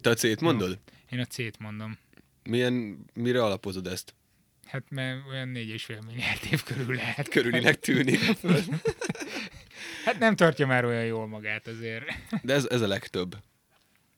[0.00, 0.78] Te a C-t mondod?
[1.10, 1.98] Én a C-t mondom.
[2.42, 4.14] Milyen, mire alapozod ezt?
[4.66, 7.28] Hát mert olyan négy és fél milliárd év körül lehet.
[7.28, 8.18] Körülinek tűnik.
[10.04, 12.04] Hát nem tartja már olyan jól magát azért.
[12.42, 13.36] De ez, ez a legtöbb.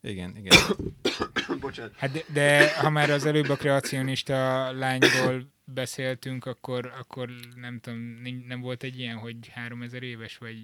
[0.03, 0.59] Igen, igen.
[1.61, 1.93] Bocsánat.
[1.97, 8.23] Hát de, de ha már az előbb a kreacionista lányról beszéltünk, akkor, akkor nem tudom,
[8.49, 10.57] nem volt egy ilyen, hogy 3000 éves, vagy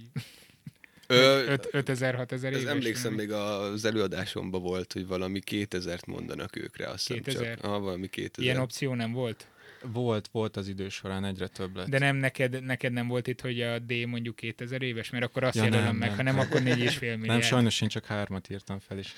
[1.10, 2.62] Ö, 5000-6000 éves?
[2.62, 3.26] ez emlékszem, nem?
[3.26, 7.56] még az előadásomban volt, hogy valami 2000-t mondanak őkre, azt hiszem 2000?
[7.56, 7.64] csak.
[7.64, 8.44] Ah, valami 2000.
[8.44, 9.48] Ilyen opció nem volt?
[9.82, 11.88] Volt, volt az idő során egyre több lett.
[11.88, 15.42] De nem neked, neked nem volt itt, hogy a D mondjuk 2000 éves, mert akkor
[15.44, 16.16] azt ja, jelölöm nem, meg, nem.
[16.16, 16.64] ha nem, akkor 4,5
[17.00, 17.26] milliárd.
[17.26, 19.12] Nem, sajnos én csak hármat írtam fel is.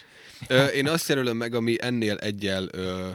[0.49, 3.11] Ö, én azt jelölöm meg, ami ennél egyel ö,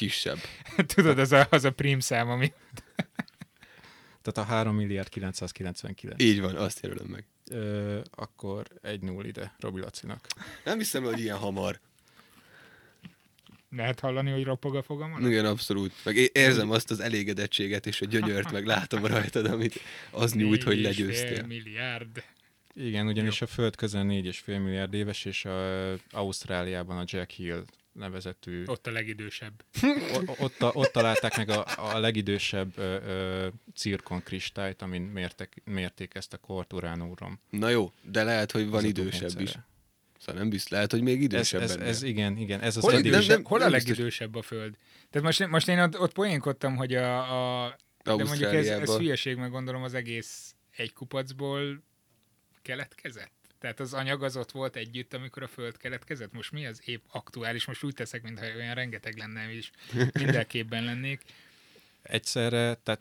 [0.00, 0.38] kisebb.
[0.94, 2.52] Tudod, az a, az a prim szám, ami...
[4.22, 6.22] Tehát a 3 milliárd 999.
[6.22, 7.24] Így van, azt jelölöm meg.
[7.50, 10.26] Ö, akkor egy null ide Robi Lacinak.
[10.64, 11.80] Nem hiszem, hogy ilyen hamar.
[13.70, 15.26] Lehet hallani, hogy ropog a fogamon?
[15.26, 15.92] Igen, abszolút.
[16.04, 20.62] Meg é- érzem azt az elégedettséget és a gyönyört, meg látom rajtad, amit az nyújt,
[20.62, 21.46] hogy 4,5 legyőztél.
[21.46, 22.24] milliárd.
[22.74, 28.64] Igen, ugyanis a Föld közel 4,5 milliárd éves, és a, Ausztráliában a Jack Hill nevezetű,
[28.66, 29.64] Ott a legidősebb.
[30.16, 36.14] o- ott, ta- ott találták meg a, a legidősebb ö, ö, cirkonkristályt, amin mértek, mérték
[36.14, 37.40] ezt a kort uránórom.
[37.50, 39.50] Na jó, de lehet, hogy van idősebb is.
[40.18, 41.88] Szóval nem biztos, lehet, hogy még Ez, idősebb ez, benne.
[41.88, 43.88] ez, igen, igen, ez az Hol, nem- nem- hol a nem biztos.
[43.88, 44.76] legidősebb a Föld?
[45.10, 49.36] Tehát most, most én ott, ott poénkodtam, hogy a, a de mondjuk ez, ez hülyeség,
[49.36, 51.82] meg gondolom az egész egy kupacból
[52.62, 53.32] keletkezett.
[53.60, 56.32] Tehát az anyag az ott volt együtt, amikor a Föld keletkezett.
[56.32, 57.66] Most mi az épp aktuális?
[57.66, 59.70] Most úgy teszek, mintha olyan rengeteg lenne, és
[60.12, 61.20] minden képben lennék.
[62.02, 63.00] Egyszerre, tehát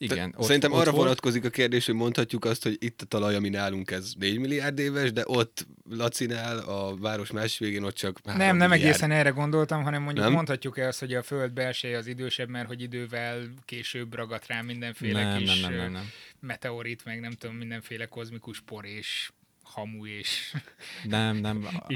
[0.00, 0.16] igen.
[0.16, 3.48] Igen, Szerintem arra volt- vonatkozik a kérdés, hogy mondhatjuk azt, hogy itt a talaj, ami
[3.48, 8.38] nálunk ez 4 milliárd éves, de ott Lacinál, a város más végén ott csak 3
[8.40, 8.90] Nem, nem milliárd.
[8.90, 10.34] egészen erre gondoltam, hanem mondjuk Nem?
[10.34, 15.22] mondhatjuk-e azt, hogy a Föld belseje az idősebb, mert hogy idővel később ragadt rá mindenféle
[15.22, 16.10] nem, kis nem, nem, nem, nem.
[16.40, 19.30] Meteorit, meg nem tudom, mindenféle kozmikus por és
[19.62, 20.54] hamu és
[21.04, 21.64] Nem, nem.
[21.64, 21.84] A-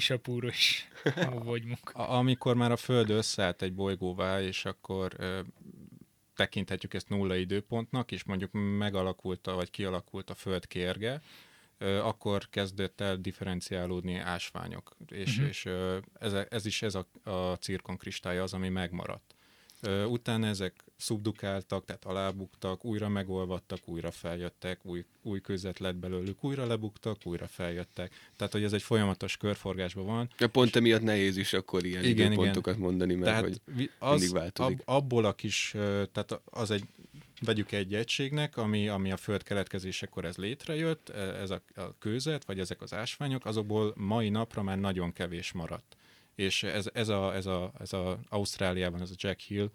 [1.24, 1.90] hamuvogymuk.
[1.94, 5.40] A- amikor már a Föld összeállt egy bolygóvá, és akkor ö,
[6.34, 11.22] tekinthetjük ezt nulla időpontnak, és mondjuk megalakult, a- vagy kialakult a Föld kérge,
[11.78, 15.46] ö, akkor kezdett el differenciálódni ásványok, és, Mhm.
[15.46, 19.34] és ö, ez, ez is ez a, a cirkonkristály az, ami megmaradt.
[19.80, 26.44] Ö, Utána ezek szubdukáltak, tehát alábuktak, újra megolvadtak, újra feljöttek, új, új közet lett belőlük,
[26.44, 28.14] újra lebuktak, újra feljöttek.
[28.36, 32.32] Tehát, hogy ez egy folyamatos körforgásban van, Ja, pont emiatt nehéz is akkor ilyen Igen,
[32.32, 32.76] igen.
[32.78, 34.80] mondani, mert tehát hogy vi- mindig az, változik.
[34.84, 35.70] ab, abból a kis,
[36.12, 36.84] tehát az egy,
[37.40, 42.44] vegyük egy egységnek, ami, ami a föld keletkezésekor ez létrejött, e- ez a, a kőzet,
[42.44, 45.96] vagy ezek az ásványok, azokból mai napra már nagyon kevés maradt.
[46.34, 49.70] És ez, ez, a, ez, a, ez a Ausztráliában, ez a Jack Hill,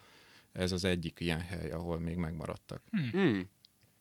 [0.57, 2.81] ez az egyik ilyen hely, ahol még megmaradtak.
[3.11, 3.49] Hmm.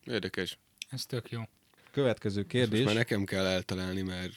[0.04, 0.58] Érdekes.
[0.88, 1.42] Ez tök jó.
[1.90, 4.32] Következő Most kérdés, már nekem kell eltalálni, mert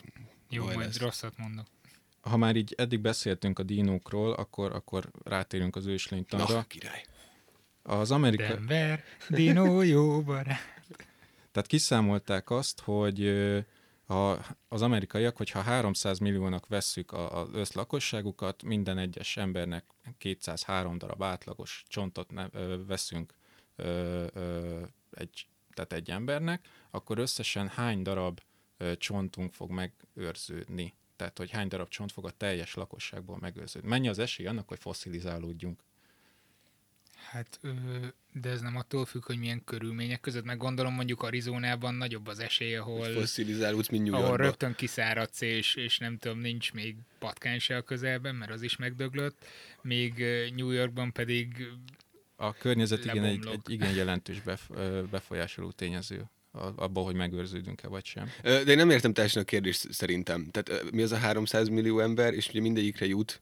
[0.49, 0.99] Jó, majd lesz.
[0.99, 1.65] rosszat mondok.
[2.21, 6.53] ha már így eddig beszéltünk a dinókról, akkor, akkor rátérünk az őslénytanra.
[6.53, 7.05] Na, király.
[7.83, 8.43] Az Amerika...
[8.43, 10.81] Denver, Dino jó barát.
[11.51, 13.19] Tehát kiszámolták azt, hogy
[14.09, 19.85] ha az amerikaiak, hogyha 300 milliónak vesszük az összlakosságukat, minden egyes embernek
[20.17, 23.33] 203 darab átlagos csontot ne, ö, veszünk
[23.75, 28.39] ö, ö, egy, tehát egy embernek, akkor összesen hány darab
[28.77, 30.93] ö, csontunk fog megőrződni?
[31.15, 33.89] Tehát, hogy hány darab csont fog a teljes lakosságból megőrződni.
[33.89, 35.83] Mennyi az esély annak, hogy fosszilizálódjunk?
[37.31, 37.59] Hát,
[38.33, 42.39] de ez nem attól függ, hogy milyen körülmények között, meg gondolom mondjuk Arizonában nagyobb az
[42.39, 47.59] esély, ahol, Fosszilizálódsz, mint New ahol rögtön kiszáradsz, és, és nem tudom, nincs még patkány
[47.59, 49.45] se a közelben, mert az is megdöglött,
[49.81, 50.23] még
[50.55, 51.67] New Yorkban pedig
[52.35, 54.69] A környezet igen egy, egy igen jelentős bef,
[55.11, 58.29] befolyásoló tényező a- abban, hogy megőrződünk-e vagy sem.
[58.41, 60.49] De én nem értem teljesen a kérdést szerintem.
[60.51, 63.39] Tehát mi az a 300 millió ember, és ugye mindegyikre jut?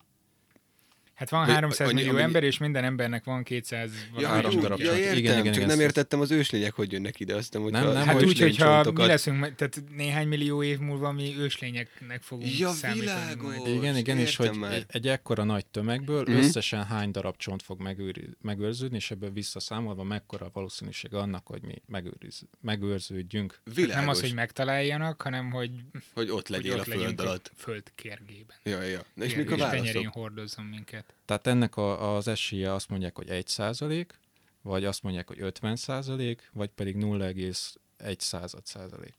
[1.18, 4.60] Hát van Vagy 300 annyi- millió amennyi- ember, és minden embernek van 200 Ja, Három
[4.60, 4.98] darab ja, csont.
[5.00, 7.34] értem, Igen, igen, csak igen, nem értettem az őslények, hogy jönnek ide.
[7.34, 10.80] Hogyha Nem, nem, a Hát hogy úgy, hogyha mi őslénycsontokat- leszünk, tehát néhány millió év
[10.80, 13.42] múlva mi őslényeknek fogunk Ja, számítani.
[13.42, 13.68] majd.
[13.68, 14.86] Igen, igen, és hogy már.
[14.88, 16.38] egy, ekkora nagy tömegből Mhm.
[16.38, 21.62] összesen hány darab csont fog megőri, megőrződni, és ebből visszaszámolva mekkora a valószínűség annak, hogy
[21.62, 23.60] mi megőriz, megőrződjünk.
[23.74, 25.72] Világos, Nem az, hogy megtaláljanak, hanem hogy,
[26.14, 27.52] hogy ott hogy legyél ott a föld alatt.
[27.56, 28.56] föld kérgében.
[28.64, 29.00] Ja, ja.
[29.16, 30.08] És Igen, mik a válaszok?
[30.08, 31.07] hordozzon minket.
[31.26, 34.20] Tehát ennek a, az esélye azt mondják, hogy 1 százalék,
[34.62, 39.16] vagy azt mondják, hogy 50 százalék, vagy pedig 0,1 század százalék.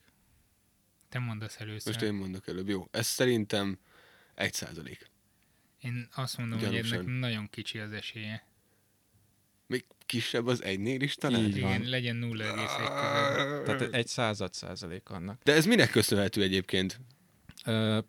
[1.09, 1.93] Te mondasz először.
[1.93, 2.69] Most én mondok előbb.
[2.69, 3.79] Jó, ez szerintem
[4.35, 5.11] egy százalék.
[5.81, 6.83] Én azt mondom, Gyanúsan.
[6.83, 8.47] hogy ennek nagyon kicsi az esélye.
[9.67, 11.45] Még kisebb az egynél is talán?
[11.45, 11.75] Így van.
[11.75, 12.27] Igen, legyen 0,1
[13.47, 13.65] között.
[13.65, 15.43] Tehát egy század százalék annak.
[15.43, 17.01] De ez minek köszönhető egyébként?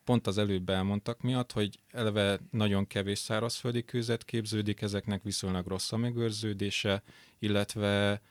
[0.03, 5.91] Pont az előbb elmondtak miatt, hogy eleve nagyon kevés szárazföldi kőzet képződik, ezeknek viszonylag rossz
[5.91, 7.03] a megőrződése,
[7.39, 8.21] illetve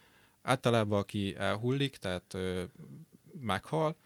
[0.42, 2.36] általában aki elhullik, tehát
[3.40, 3.96] meghal,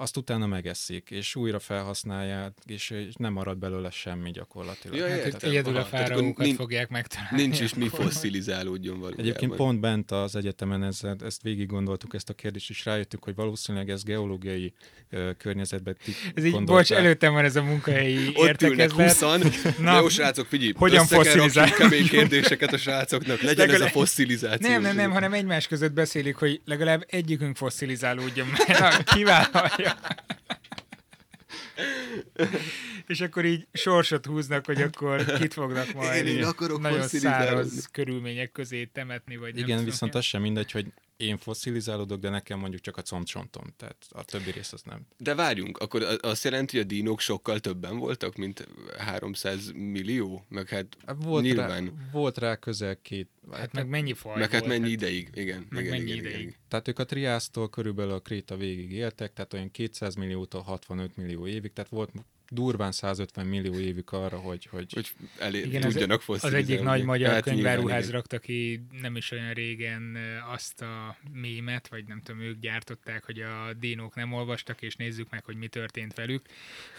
[0.00, 4.96] azt utána megeszik, és újra felhasználják, és, és nem marad belőle semmi gyakorlatilag.
[4.96, 5.50] Ja, Hát értem.
[5.50, 7.42] egyedül a Aha, fáraókat nin- fogják megtalálni.
[7.42, 9.24] Nincs is mi fosszilizálódjon valójában.
[9.24, 13.34] Egyébként pont bent az egyetemen ezzel, ezt végig gondoltuk ezt a kérdést, és rájöttünk, hogy
[13.34, 14.72] valószínűleg ez geológiai
[15.10, 16.86] ö, környezetben ti Ez így, gondolták.
[16.88, 19.42] bocs, előttem van ez a munkahelyi Ott ülnek értekezlet.
[19.42, 21.90] 20 Na, jó srácok, figyelj, hogyan fosszilizálódjunk?
[21.90, 24.68] kemény kérdéseket a srácoknak, legyen ez a Legalább- fosszilizáció.
[24.70, 29.87] Nem, nem, nem, hanem egymás között beszélik, hogy legalább egyikünk fosszilizálódjon, mert ha kivállalja.
[33.06, 37.88] És akkor így sorsot húznak, hogy akkor kit fognak majd Én- én akarok nagyon száraz
[37.92, 40.86] körülmények közé temetni, vagy nem Igen, tudom viszont az sem mindegy, hogy
[41.18, 45.06] én fosszilizálódok, de nekem mondjuk csak a combcsontom, tehát a többi rész az nem.
[45.16, 50.44] De várjunk, akkor azt jelenti, hogy a dinók sokkal többen voltak, mint 300 millió?
[50.48, 52.08] Meg hát Volt, rá, nyilván.
[52.12, 55.28] volt rá közel két, Hát meg mennyi faj Meg hát volt, mennyi ideig?
[55.34, 56.40] Igen, Meg igen, mennyi igen, ideig?
[56.40, 56.54] igen.
[56.68, 61.46] tehát ők a triásztól körülbelül a Kréta végig éltek, tehát olyan 200 milliótól 65 millió
[61.46, 62.12] évig, tehát volt
[62.50, 65.08] durván 150 millió évük arra, hogy, hogy, Hogy
[65.38, 66.64] elé, Igen, az, tudjanak az fosszilizálni.
[66.72, 68.14] egyik nagy magyar Hát nyilván, könyváruház igen.
[68.14, 73.24] rakta ki nem is olyan régen ö, azt a mémet, vagy nem tudom, ők gyártották,
[73.24, 76.46] hogy a dinók nem olvastak, és nézzük meg, hogy mi történt velük.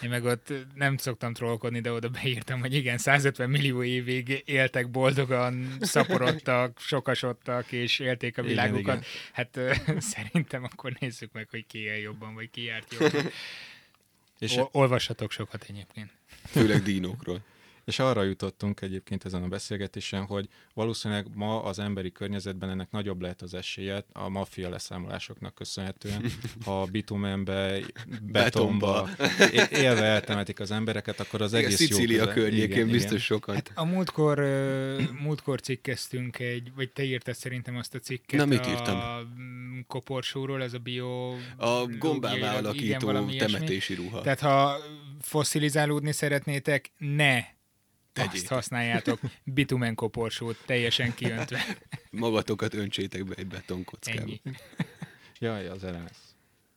[0.02, 4.90] Én meg ott nem szoktam trollkodni, de oda beírtam, hogy igen, 150 millió évig éltek
[4.90, 8.94] boldogan, szaporodtak, sokasodtak, és élték a Igen, világukat.
[8.96, 9.02] igen.
[9.32, 9.72] Hát ö,
[10.14, 13.24] szerintem akkor nézzük meg, hogy ki él jobban, vagy ki járt jobban.
[14.40, 16.10] És, Ol- olvassatok sokat egyébként.
[16.44, 17.40] Főleg dinókról.
[17.84, 23.20] és arra jutottunk egyébként ezen a beszélgetésen, hogy valószínűleg ma az emberi környezetben ennek nagyobb
[23.20, 26.24] lehet az esélye a maffia leszámolásoknak köszönhetően,
[26.64, 27.80] ha bitumenbe,
[28.22, 29.08] betonba,
[29.70, 33.18] élve eltemetik az embereket, akkor az Igen, egész jó Szicília köze- környékén igen, biztos igen.
[33.24, 33.54] sokan.
[33.54, 34.38] Hát a múltkor,
[35.20, 38.98] múltkor cikkeztünk egy, vagy te írtad szerintem azt a cikket Na, mit a írtam?
[38.98, 39.49] mm,
[39.86, 41.34] koporsóról, ez a bio...
[41.56, 43.52] A gombává igen, alakító valami ilyesmi.
[43.52, 44.20] temetési ruha.
[44.20, 44.76] Tehát ha
[45.20, 47.44] fosszilizálódni szeretnétek, ne
[48.12, 48.34] Tegyétek.
[48.34, 51.64] azt használjátok, bitumen koporsót, teljesen kiöntve.
[52.10, 54.20] Magatokat öntsétek be egy betonkockába.
[54.20, 54.40] Ennyi.
[55.38, 56.18] Jaj, az LMS.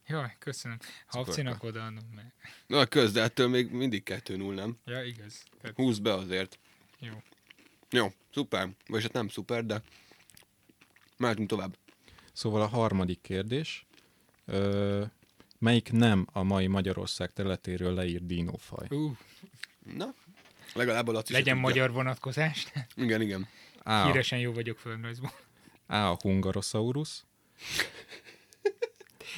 [0.07, 0.77] Jaj, köszönöm.
[1.05, 2.33] Habcinak odaadom meg.
[2.67, 4.77] Na, köz, de ettől még mindig 2 0 nem?
[4.85, 5.43] Ja, igaz.
[5.61, 6.59] Tehát, Húz be azért.
[6.99, 7.13] jó.
[7.89, 8.69] Jó, szuper.
[8.87, 9.81] Vagy hát nem szuper, de
[11.17, 11.77] mehetünk tovább.
[12.33, 13.85] Szóval a harmadik kérdés.
[14.45, 15.03] Ö,
[15.59, 18.87] melyik nem a mai Magyarország területéről leírt dinófaj?
[18.89, 19.11] Uh,
[19.95, 20.13] Na,
[20.73, 21.69] legalább a Laci legyen tudja.
[21.69, 22.67] magyar vonatkozás.
[22.95, 23.47] Igen, igen.
[23.83, 24.05] A.
[24.05, 25.31] Híresen jó vagyok földrajzból.
[25.85, 25.95] A.
[25.95, 27.23] a Hungarosaurus,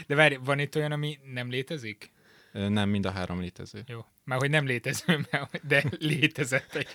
[0.08, 2.12] De várj, van itt olyan, ami nem létezik?
[2.52, 3.84] Nem mind a három létező.
[3.88, 4.06] Jó.
[4.24, 5.28] Már hogy nem létező,
[5.68, 6.88] de létezett egy.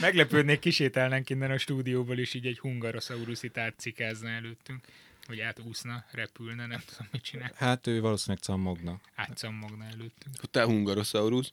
[0.00, 4.86] Meglepődnék, kisétálnánk innen a stúdióból, és így egy hungarosaurus itt átcikázna előttünk.
[5.26, 7.52] Hogy átúszna, repülne, nem tudom, mit csinál.
[7.54, 9.00] Hát ő valószínűleg cammogna.
[9.14, 10.50] Átcammogna előttünk.
[10.50, 11.48] Te Hungarosaurus.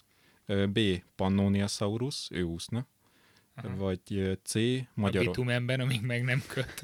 [0.69, 0.79] B.
[1.15, 2.87] Pannoniasaurus, ő úszna.
[3.55, 3.75] Aha.
[3.75, 4.55] Vagy C.
[4.55, 6.79] A Magyar, bitumenben, amíg meg nem köt.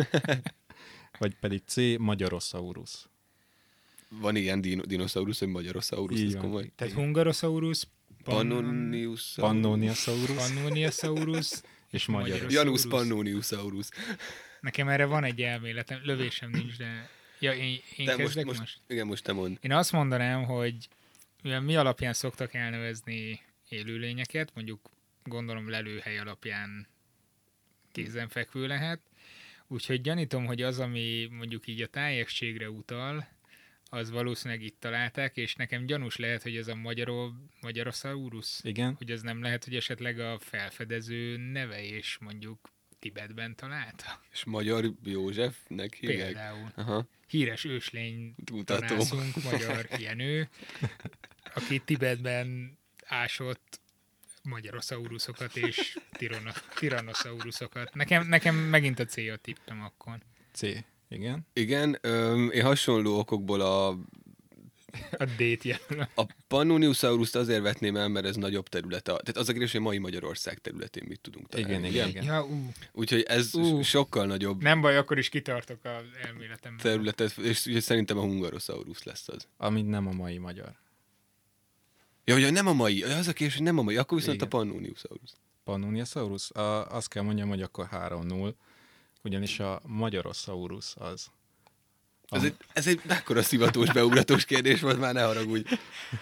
[1.20, 1.76] vagy pedig C.
[1.98, 3.10] Magyarosaurus.
[4.10, 6.42] Van ilyen dino, dinoszaurusz, hogy Magyarosaurus, Így ez van.
[6.42, 6.72] komoly.
[6.76, 7.88] Tehát hungarosaurus,
[8.24, 9.34] Pannonius.
[9.36, 10.36] Pannoniasaurus.
[10.36, 11.52] pannoniasaurus,
[11.90, 12.30] És magyar.
[12.30, 12.54] Magyaros.
[12.54, 13.00] Janus Saurus.
[13.00, 13.88] Pannoniusaurus.
[14.62, 17.10] Nekem erre van egy elméletem, lövésem nincs, de...
[17.40, 18.80] Ja, én, én De most, kezdek most, most?
[18.88, 19.58] igen, most te mond.
[19.62, 20.76] Én azt mondanám, hogy
[21.42, 24.90] mi alapján szoktak elnevezni élőlényeket, mondjuk
[25.24, 26.88] gondolom lelőhely alapján
[27.92, 29.00] kézenfekvő lehet,
[29.68, 33.28] úgyhogy gyanítom, hogy az, ami mondjuk így a tájegségre utal,
[33.94, 39.12] az valószínűleg itt találták, és nekem gyanús lehet, hogy ez a magyaró, magyarosaurus, Igen, hogy
[39.12, 44.22] ez nem lehet, hogy esetleg a felfedező neve és mondjuk Tibetben találta.
[44.32, 46.26] És Magyar Józsefnek hívják.
[46.26, 46.72] Például.
[46.76, 48.88] Aha, Híres őslény mutató.
[48.88, 50.50] tanászunk, magyar Jenő,
[51.54, 53.80] aki Tibetben ásott
[54.44, 57.94] magyaroszaurusokat és tirana, tirannoszaurusokat.
[57.94, 60.18] Nekem, nekem megint a C a tippem akkor.
[60.52, 60.62] C.
[61.12, 61.48] Igen.
[61.54, 63.88] Igen, öm, én hasonló okokból a,
[65.18, 66.08] A jelöl.
[66.16, 69.08] a Pannoniusaurust azért vetném el, mert ez nagyobb terület.
[69.08, 71.72] A, tehát az a kérdés, hogy mai Magyarország területén mit tudunk találni.
[71.74, 72.24] Igen, igen, igen.
[72.24, 73.82] Ja, ú, Úgyhogy ez Ú.
[73.82, 76.82] sokkal nagyobb nem baj, akkor is kitartok az elméletemben.
[76.82, 79.48] területet, és ugye szerintem a Hungarosaurus lesz az.
[79.58, 80.76] Ami nem a mai magyar.
[82.26, 84.48] Ja, hogy nem a mai, az a kérdés, hogy nem a mai, akkor viszont Igen.
[84.48, 85.32] a Pannoniusaurus.
[85.64, 86.52] Pannoniusaurus?
[86.52, 88.54] A, azt kell mondjam, hogy akkor 3-0,
[89.24, 91.28] ugyanis a Magyarosaurus az.
[92.34, 95.74] A, Ez egy, ez egy mekkora szivatós beugratós kérdés volt, már ne haragudj.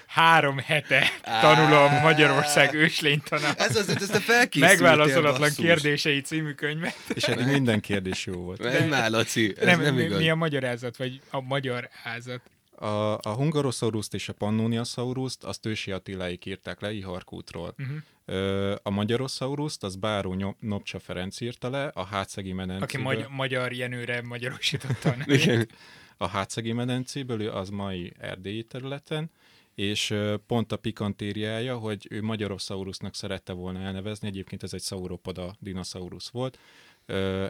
[0.08, 3.60] Három hete tanulom Magyarország őslénytanát.
[3.60, 6.96] Ez az, ezt a felkészültél, Megválaszolatlan kérdései című könyvet.
[7.14, 8.64] és eddig minden kérdés jó volt.
[8.64, 10.20] Menj már, Laci, ez Nem, nem, igaz.
[10.20, 12.42] mi a magyarázat, vagy a magyar ázat?
[12.80, 17.76] A, a Hungarosaurust és a Pannoniusaurust azt Ősi Attiláik írták le Iharkútról.
[17.78, 18.76] Uh-huh.
[18.84, 23.04] A Magyarosaurust az Báró Nyom- Nopcsa Ferenc írta le, a Hátszegi Aki medencéből.
[23.06, 25.74] magy- magyar Jenőre magyarosította a nevét.
[26.18, 29.32] A Hátszegi medencéből, az mai erdélyi területen,
[29.76, 30.16] és
[30.48, 36.60] pont a pikantériája, hogy ő Magyarosaurusnak szerette volna elnevezni, egyébként ez egy sauropoda dinoszaurusz volt,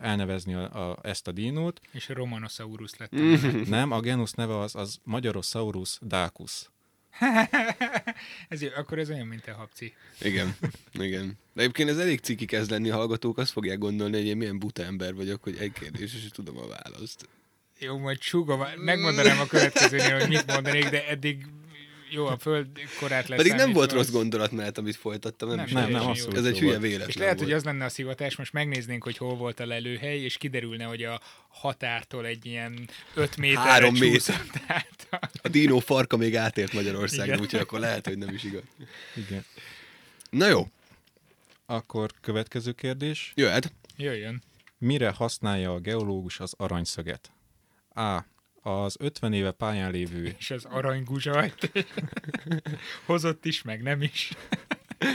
[0.01, 1.81] elnevezni a, a, ezt a dinót.
[1.91, 3.11] És a Romanosaurus lett.
[3.67, 6.69] Nem, a genus neve az, az Magyarosaurus dacus.
[8.49, 9.93] ez jó, akkor ez olyan, mint a habci.
[10.21, 10.55] Igen,
[10.91, 11.37] igen.
[11.53, 14.59] De egyébként ez elég ciki kezd lenni, a hallgatók azt fogják gondolni, hogy én milyen
[14.59, 17.29] buta ember vagyok, hogy egy kérdés, és tudom a választ.
[17.79, 21.45] Jó, majd sugom, megmondanám a következőnél, hogy mit mondanék, de eddig
[22.09, 22.67] jó, a föld
[22.99, 23.37] korát lesz.
[23.37, 26.59] Pedig nem volt rossz gondolatmenet, amit folytattam, nem, Nem, is nem, nem, abszolút Ez egy
[26.59, 27.45] hülye véletlen És lehet, volt.
[27.47, 31.03] hogy az lenne a szivatás, most megnéznénk, hogy hol volt a lelőhely, és kiderülne, hogy
[31.03, 34.09] a határtól egy ilyen 5 méterre Három méter.
[34.09, 35.07] csúszott át.
[35.41, 37.39] A dínó farka még átért Magyarországra, Igen.
[37.45, 38.63] úgyhogy akkor lehet, hogy nem is igaz.
[39.15, 39.45] Igen.
[40.29, 40.67] Na jó,
[41.65, 43.31] Akkor következő kérdés.
[43.35, 43.73] jöhet.
[43.97, 44.41] Jöjjön.
[44.77, 47.31] Mire használja a geológus az aranyszöget?
[47.95, 48.19] A.
[48.61, 51.71] Az 50 éve pályán lévő És az aranyguzsajt
[53.05, 54.31] hozott is, meg nem is.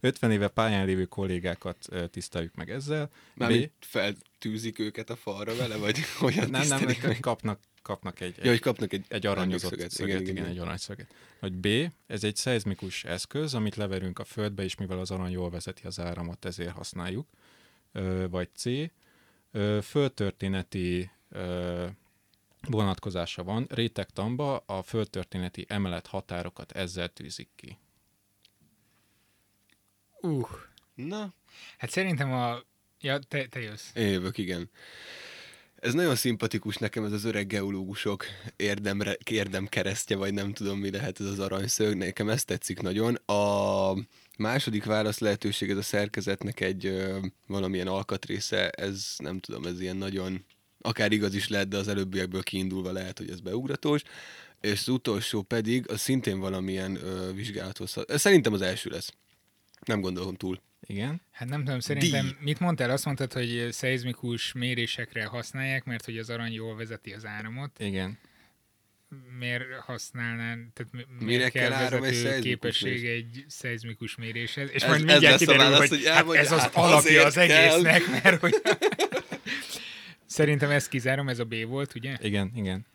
[0.00, 3.10] 50 éve pályán lévő kollégákat tiszteljük meg ezzel.
[3.34, 7.18] Mármint feltűzik őket a falra vele, vagy hogyan nem, nem, meg?
[7.20, 9.90] kapnak, kapnak egy, Ja, hogy kapnak egy, egy aranyozott szöget.
[9.90, 11.14] szöget, szöget, igen, igen, egy aranyszöget.
[11.40, 11.66] Vagy B,
[12.06, 15.98] ez egy szeizmikus eszköz, amit leverünk a földbe, és mivel az arany jól vezeti az
[16.00, 17.28] áramot, ezért használjuk.
[17.92, 18.64] Ö, vagy C,
[19.50, 21.86] ö, földtörténeti ö,
[22.68, 23.66] vonatkozása van.
[23.70, 27.78] Rétegtamba a földtörténeti emelet határokat ezzel tűzik ki.
[30.20, 30.48] Uh,
[30.94, 31.34] Na,
[31.78, 32.62] hát szerintem a...
[33.00, 33.90] Ja, te, te jössz.
[33.94, 34.70] Én jövök, igen.
[35.74, 38.24] Ez nagyon szimpatikus nekem, ez az öreg geológusok
[38.56, 41.96] érdemre, érdemkeresztje, vagy nem tudom, mi lehet ez az aranyszög.
[41.96, 43.14] Nekem ez tetszik nagyon.
[43.14, 43.94] A
[44.38, 49.96] második válasz lehetőség, ez a szerkezetnek egy ö, valamilyen alkatrésze, ez nem tudom, ez ilyen
[49.96, 50.44] nagyon,
[50.80, 54.02] akár igaz is lehet, de az előbbiekből kiindulva lehet, hogy ez beugratós.
[54.60, 57.96] És az utolsó pedig, az szintén valamilyen ö, vizsgálathoz.
[58.08, 59.12] Szerintem az első lesz.
[59.86, 60.60] Nem gondolom túl.
[60.86, 61.20] Igen?
[61.30, 62.34] Hát nem tudom, szerintem Díj.
[62.40, 62.90] mit mondtál?
[62.90, 67.70] Azt mondtad, hogy szeizmikus mérésekre használják, mert hogy az arany jól vezeti az áramot.
[67.78, 68.18] Igen.
[69.38, 74.70] Miért használnál, tehát mi- Mire miért kell kell áram egy képesség egy szeizmikus méréshez?
[74.72, 76.96] És Ez- majd ez mindjárt a kiderül, válasz, hogy, hogy hát ez az hát alapja
[76.96, 77.50] azért az kell.
[77.50, 78.54] egésznek, mert hogy...
[80.40, 82.16] Szerintem ezt kizárom, ez a B volt, ugye?
[82.20, 82.86] Igen, igen.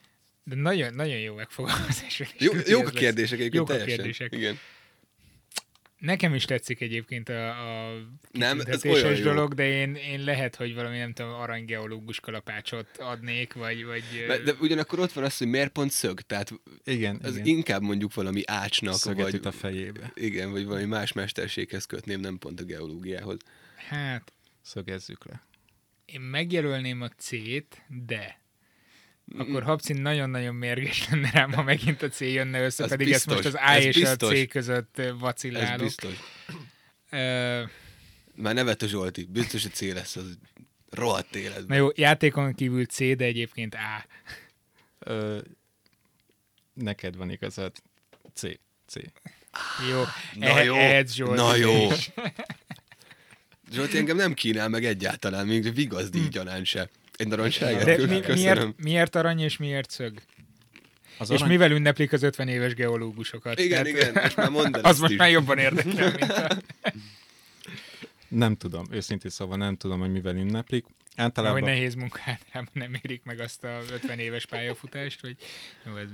[0.43, 2.21] De nagyon, nagyon jó megfogalmazás.
[2.37, 3.95] Jó, jók a kérdések egyébként Jók a teljesen.
[3.95, 4.33] kérdések.
[4.33, 4.59] Igen.
[5.99, 7.93] Nekem is tetszik egyébként a, a
[8.31, 9.23] Nem, ez olyan jó.
[9.23, 13.85] dolog, de én, én lehet, hogy valami, nem tudom, aranygeológus kalapácsot adnék, vagy...
[13.85, 16.51] vagy De, de ugyanakkor ott van az, hogy miért pont szög, tehát
[16.83, 17.45] Igen, az igen.
[17.45, 20.11] inkább mondjuk valami ácsnak, Szöget vagy, a fejébe.
[20.15, 23.37] igen, vagy valami más mesterséghez kötném, nem pont a geológiához.
[23.89, 25.41] hát Szögezzük le.
[26.15, 28.41] Én megjelölném a C-t, de
[29.37, 33.33] akkor Habcin nagyon-nagyon mérges lenne rám, ha megint a C jönne össze, Ez pedig biztos,
[33.35, 34.29] ezt most az A ez és biztos.
[34.29, 35.79] a C között Ez vacillálok.
[35.85, 36.13] biztos.
[37.09, 37.63] Ö,
[38.35, 39.23] Már nevet a Zsolti.
[39.25, 40.37] Biztos, hogy C lesz az
[40.89, 41.77] rohadt Na életben.
[41.77, 44.05] jó, játékon kívül C, de egyébként A.
[44.99, 45.39] Ö,
[46.73, 47.71] neked van igazad.
[48.33, 48.41] C.
[48.87, 48.95] C.
[49.91, 50.01] Jó,
[50.33, 51.41] Na ehe- jó, ehetsz Zsolti.
[51.41, 51.87] na jó.
[53.71, 56.89] Zsolti engem nem kínál meg egyáltalán, még vigazdi gyanán se.
[57.15, 57.83] Egy narancságet?
[57.85, 60.21] De mi, miért, miért arany és miért szög?
[61.17, 63.59] Az És arany- mivel ünneplik az 50 éves geológusokat?
[63.59, 65.17] Igen, igen, most már mondd Az most is.
[65.17, 66.47] már jobban érdekel, mint a...
[68.27, 70.83] Nem tudom, őszintén szóval nem tudom, hogy mivel ünneplik.
[70.83, 72.41] hogy Általában nehéz munkát
[72.73, 75.35] nem érik meg azt a 50 éves pályafutást, vagy
[75.85, 76.07] jó, ez...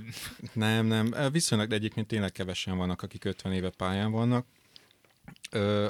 [0.52, 1.14] nem, nem.
[1.32, 4.46] Viszonylag de egyébként tényleg kevesen vannak, akik 50 éve pályán vannak.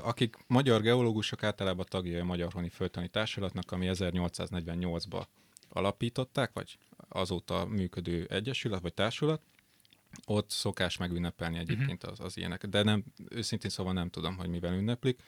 [0.02, 5.24] Akik magyar geológusok általában tagjai a Magyar Honi Földtani Társulatnak, ami 1848-ban
[5.68, 9.42] alapították, vagy azóta működő egyesület, vagy társulat.
[10.26, 14.74] Ott szokás megünnepelni egyébként az, az ilyenek, de nem, őszintén szóval nem tudom, hogy mivel
[14.74, 15.22] ünneplik.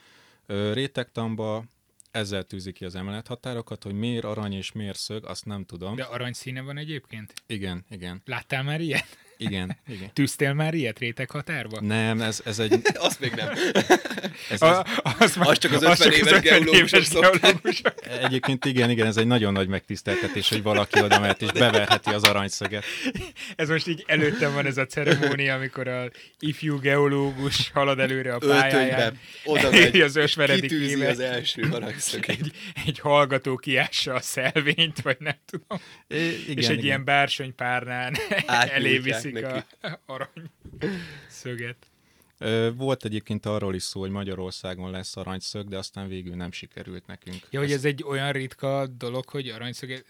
[0.46, 1.64] Rétegtamba
[2.10, 5.94] ezzel tűzi ki az emelethatárokat, hogy miért arany és miért szög, azt nem tudom.
[5.94, 7.34] De arany színe van egyébként?
[7.46, 9.18] Igen, igen, Láttál már ilyet?
[9.36, 10.10] Igen, igen.
[10.12, 11.80] Tűztél már ilyet réteg határba?
[11.80, 12.72] Nem, ez, ez egy...
[12.94, 13.48] Azt még nem.
[13.52, 13.82] Ez,
[14.50, 14.86] ez, A,
[15.18, 17.40] az, már- Az csak az 50 éves geológusok szokták.
[17.40, 17.94] geológusok.
[18.22, 22.22] egyébként igen, igen, ez egy nagyon nagy megtiszteltetés, hogy valaki oda mehet és beverheti az
[22.24, 22.84] aranyszöget.
[23.56, 28.38] Ez most így előttem van ez a ceremónia, amikor a ifjú geológus halad előre a
[28.38, 29.18] pályáján.
[29.44, 31.10] Oda megy, az ösveredi kitűzi kémet.
[31.10, 32.28] az első aranyszöget.
[32.28, 32.52] egy,
[32.86, 36.84] egy hallgató kiássa a szelvényt, vagy nem tudom, É, igen, és egy igen.
[36.84, 38.16] ilyen bársony párnán
[39.32, 39.64] Viszik neki.
[39.82, 40.50] a arany
[41.28, 41.86] szöget.
[42.76, 47.36] Volt egyébként arról is szó, hogy Magyarországon lesz aranyszög, de aztán végül nem sikerült nekünk.
[47.50, 50.04] Ja, hogy Ezt- ez egy olyan ritka dolog, hogy aranyszöget...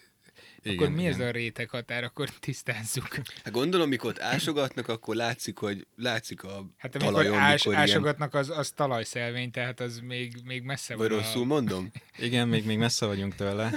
[0.62, 1.12] igen, akkor mi igen.
[1.12, 2.04] ez a réteg határ?
[2.04, 3.08] Akkor tisztázzuk.
[3.44, 7.72] Hát gondolom, mikor ott ásogatnak, akkor látszik, hogy látszik a Hát amikor talajon, ás, mikor
[7.72, 7.88] ilyen...
[7.88, 11.18] ásogatnak, az, az talajszelvény, tehát az még, még messze Vagy van.
[11.18, 11.90] rosszul mondom?
[12.18, 13.70] Igen, még, még messze vagyunk tőle.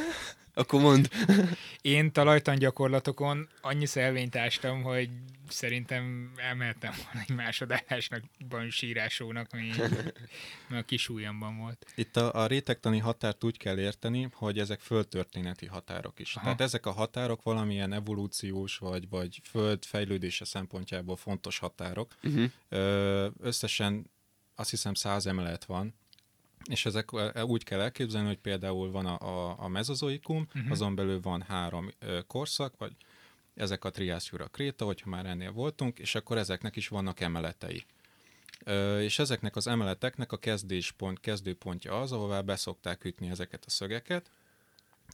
[0.58, 1.10] Akkor mond.
[1.82, 5.10] Én talajtan gyakorlatokon annyi szelvényt ástam, hogy
[5.50, 8.24] szerintem elmehettem volna egy másodállásnak,
[8.70, 9.72] sírásónak, ami
[10.68, 11.86] mert a kis ujjamban volt.
[11.96, 16.36] Itt a, a rétegtani határt úgy kell érteni, hogy ezek földtörténeti határok is.
[16.36, 16.44] Aha.
[16.44, 22.16] Tehát ezek a határok valamilyen evolúciós vagy, vagy föld fejlődése szempontjából fontos határok.
[22.24, 23.32] Uh-huh.
[23.42, 24.12] Összesen
[24.56, 25.94] azt hiszem száz emelet van,
[26.68, 30.72] és ezek ö, úgy kell elképzelni, hogy például van a, a, a mezozoikum, uh-huh.
[30.72, 32.92] azon belül van három ö, korszak, vagy
[33.56, 37.86] ezek a Triász Jura Kréta, hogyha már ennél voltunk, és akkor ezeknek is vannak emeletei.
[38.64, 44.32] Ö, és ezeknek az emeleteknek a kezdéspont, kezdőpontja az, ahová beszokták ütni ezeket a szögeket.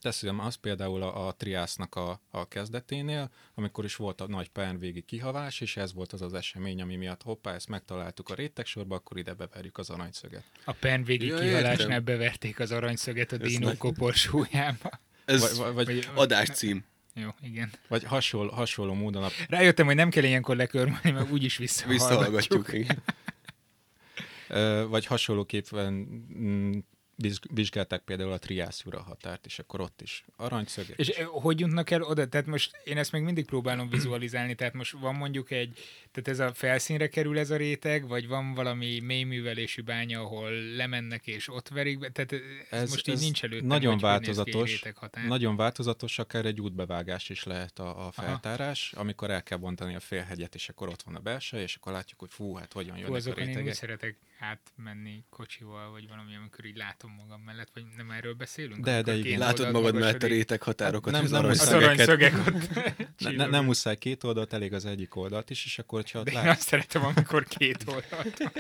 [0.01, 5.01] Teszem az például a, a Triásznak a, a kezdeténél, amikor is volt a nagy pernvégi
[5.01, 9.17] kihavás, és ez volt az az esemény, ami miatt hoppá, ezt megtaláltuk a rétegsorba, akkor
[9.17, 10.43] ide beverjük az aranyszöget.
[10.65, 12.03] A penvégi Ja, kihalásnál értem.
[12.03, 14.99] beverték az aranyszöget a dinó nagy- koporsójába.
[15.25, 16.83] Ez Vagy, vagy, vagy, Vagy- adáscím.
[17.15, 17.71] Jó, igen.
[17.87, 22.09] vagy hasonló, hasonló módon a Rájöttem, hogy nem kell ilyenkor lekörmölni, mert úgyis visszahallgatjuk.
[22.09, 22.73] Visszahallgatjuk.
[22.73, 23.03] igen.
[24.89, 25.93] Vagy hasonlóképpen
[26.37, 26.77] mm,
[27.51, 30.97] vizsgálták például a Triász Jura határt, és akkor ott is aranyszögek.
[30.99, 32.27] És ö, hogy jutnak el oda?
[32.27, 35.79] Tehát most én ezt még mindig próbálom vizualizálni, tehát most van mondjuk egy,
[36.11, 41.27] tehát ez a felszínre kerül ez a réteg, vagy van valami mélyművelésű bánya, ahol lemennek
[41.27, 42.31] és ott verik be, tehát
[42.69, 44.83] ez, ez most így ez nincs előttem, nagyon változatos.
[45.27, 49.99] Nagyon változatos, akár egy útbevágás is lehet a, a feltárás, amikor el kell bontani a
[49.99, 53.11] félhegyet, és akkor ott van a belső, és akkor látjuk, hogy fú, hát hogyan jönnek
[53.11, 53.73] a azokon én úgy rétegek.
[53.73, 58.83] szeretek átmenni kocsival, vagy valami, amikor így látom magam mellett, vagy nem erről beszélünk?
[58.83, 59.39] De, de igen.
[59.39, 62.69] Látod magad mellett a réteg határokat, Nem- nem Az aranyszögeket.
[63.17, 66.25] Ne, ne, nem muszáj két oldalt, elég az egyik oldalt is, és akkor, hogyha ott
[66.25, 68.37] De én lát, azt szeretem, amikor két oldalt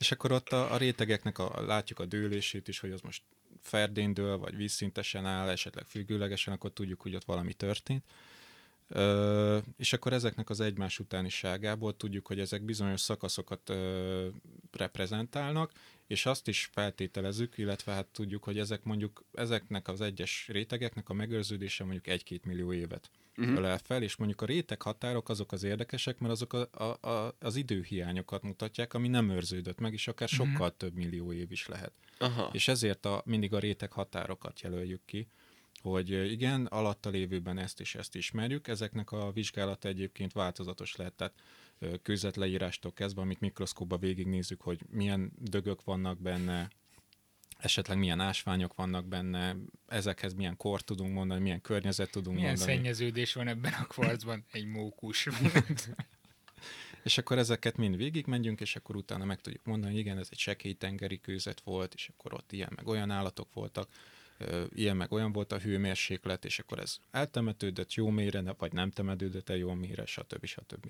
[0.00, 3.22] és akkor ott a, a rétegeknek a, látjuk a dőlését is, hogy az most
[3.62, 8.04] ferdén dől, vagy vízszintesen áll, esetleg függőlegesen, akkor tudjuk, hogy ott valami történt.
[8.88, 14.28] Ö, és akkor ezeknek az egymás utániságából tudjuk, hogy ezek bizonyos szakaszokat ö,
[14.72, 15.72] reprezentálnak,
[16.10, 21.12] és azt is feltételezzük, illetve hát tudjuk, hogy ezek mondjuk, ezeknek az egyes rétegeknek a
[21.12, 23.56] megőrződése mondjuk egy-két millió évet uh-huh.
[23.56, 27.36] ölel fel, és mondjuk a réteg határok azok az érdekesek, mert azok a, a, a,
[27.40, 30.50] az időhiányokat mutatják, ami nem őrződött meg, és akár Mhm.
[30.50, 31.92] sokkal több millió év is lehet.
[32.18, 32.50] Aha.
[32.52, 35.28] És ezért a, mindig a réteg határokat jelöljük ki,
[35.82, 41.34] hogy igen, alatta lévőben ezt és ezt ismerjük, ezeknek a vizsgálata egyébként változatos lehet, tehát
[42.02, 46.70] kőzetleírástól kezdve, amit mikroszkóba végignézzük, hogy milyen dögök vannak benne,
[47.58, 49.56] esetleg milyen ásványok vannak benne,
[49.86, 52.72] ezekhez milyen kort tudunk mondani, milyen környezet tudunk Milyen mondani.
[52.76, 54.44] szennyeződés van ebben a kvarcban?
[54.52, 55.28] Egy mókus.
[57.02, 60.72] És akkor ezeket mind végigmegyünk, és akkor utána meg tudjuk mondani, igen, ez egy sekély
[60.72, 63.88] tengeri kőzet volt, és akkor ott ilyen meg olyan állatok voltak,
[64.68, 69.48] ilyen meg olyan volt a hőmérséklet, és akkor ez eltemetődött jó mélyre, vagy nem temetődött
[69.48, 70.44] el jó mélyre, stb.
[70.44, 70.86] stb.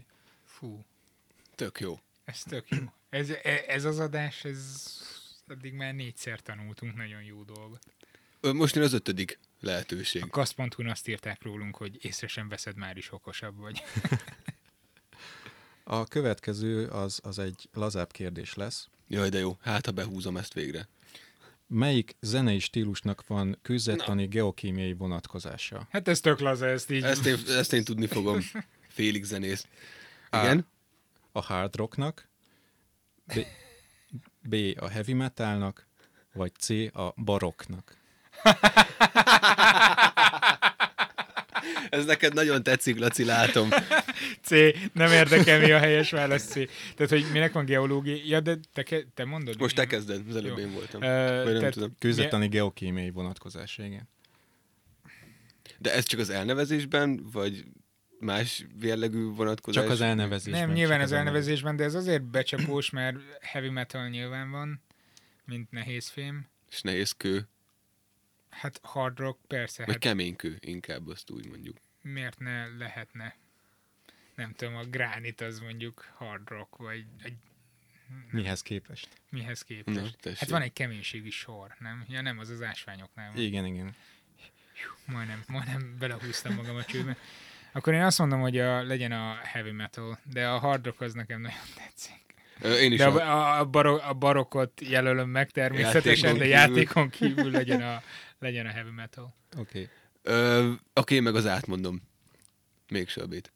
[0.60, 0.84] Fú,
[1.54, 1.98] Tök jó.
[2.24, 2.78] ez tök jó.
[3.08, 4.86] Ez, e- ez az adás, ez
[5.46, 7.82] eddig már négyszer tanultunk nagyon jó dolgot.
[8.40, 10.22] Most jön az ötödik lehetőség.
[10.22, 13.82] A kasz.hu-n azt írták rólunk, hogy észre sem veszed, már is okosabb vagy.
[15.84, 18.88] A következő az, az egy lazább kérdés lesz.
[19.08, 19.56] Jaj, de jó.
[19.60, 20.88] Hát, ha behúzom ezt végre.
[21.66, 25.86] Melyik zenei stílusnak van kőzettani geokémiai vonatkozása?
[25.90, 27.02] Hát ez tök laza, ezt így...
[27.02, 28.40] Ezt én, ezt én tudni fogom.
[28.88, 29.66] Félig zenész.
[30.32, 30.66] Igen?
[31.32, 32.28] A hard rocknak,
[33.24, 33.38] B,
[34.48, 35.86] B a heavy metalnak,
[36.32, 37.98] vagy C a baroknak?
[41.90, 43.68] Ez neked nagyon tetszik, Laci, látom.
[44.42, 44.50] C,
[44.92, 46.52] nem érdekel, mi a helyes válasz C.
[46.94, 48.16] Tehát, hogy minek van geológia?
[48.24, 49.58] Ja, de te, ke- te mondod?
[49.60, 50.64] Most te kezded, az előbb Jó.
[50.64, 51.00] én voltam.
[51.00, 51.94] Tehát- tudom.
[51.98, 54.08] Kőzettani geokémiai vonatkozása, igen.
[55.78, 57.64] De ez csak az elnevezésben, vagy
[58.20, 59.82] más jellegű vonatkozás?
[59.82, 60.60] Csak az elnevezésben.
[60.66, 64.82] Nem, nyilván csak az elnevezésben, de ez azért becsapós, mert heavy metal nyilván van,
[65.44, 66.46] mint nehéz fém.
[66.70, 67.48] És nehéz kő,
[68.50, 71.76] Hát hard rock, persze, vagy hát kemény kő, inkább azt úgy mondjuk.
[72.02, 73.36] miért ne lehetne?
[74.34, 77.36] Nem tudom, a gránit az mondjuk hard rock, vagy egy,
[78.30, 79.08] Mihez képest?
[79.28, 80.00] mihez képest.
[80.00, 80.38] Na, tessék.
[80.38, 82.04] hát van egy keménységi sor, nem?
[82.08, 83.42] Ja nem, az az ásványoknál van.
[83.42, 83.94] Igen, igen.
[85.04, 87.16] Majdnem, majdnem belehúztam magam a csőbe.
[87.72, 91.12] Akkor én azt mondom, hogy a, legyen a heavy metal, de a hard rock az
[91.12, 92.18] nekem nagyon tetszik.
[92.80, 97.08] Én is De a, a, a, baro, a barokot jelölöm meg természetesen, Játékon de játékon
[97.10, 98.02] kívül legyen a,
[98.44, 99.36] legyen a heavy metal.
[99.58, 99.88] Oké.
[100.24, 100.78] Okay.
[100.94, 102.02] Oké, meg az átmondom.
[102.88, 103.52] Mégse a B-t.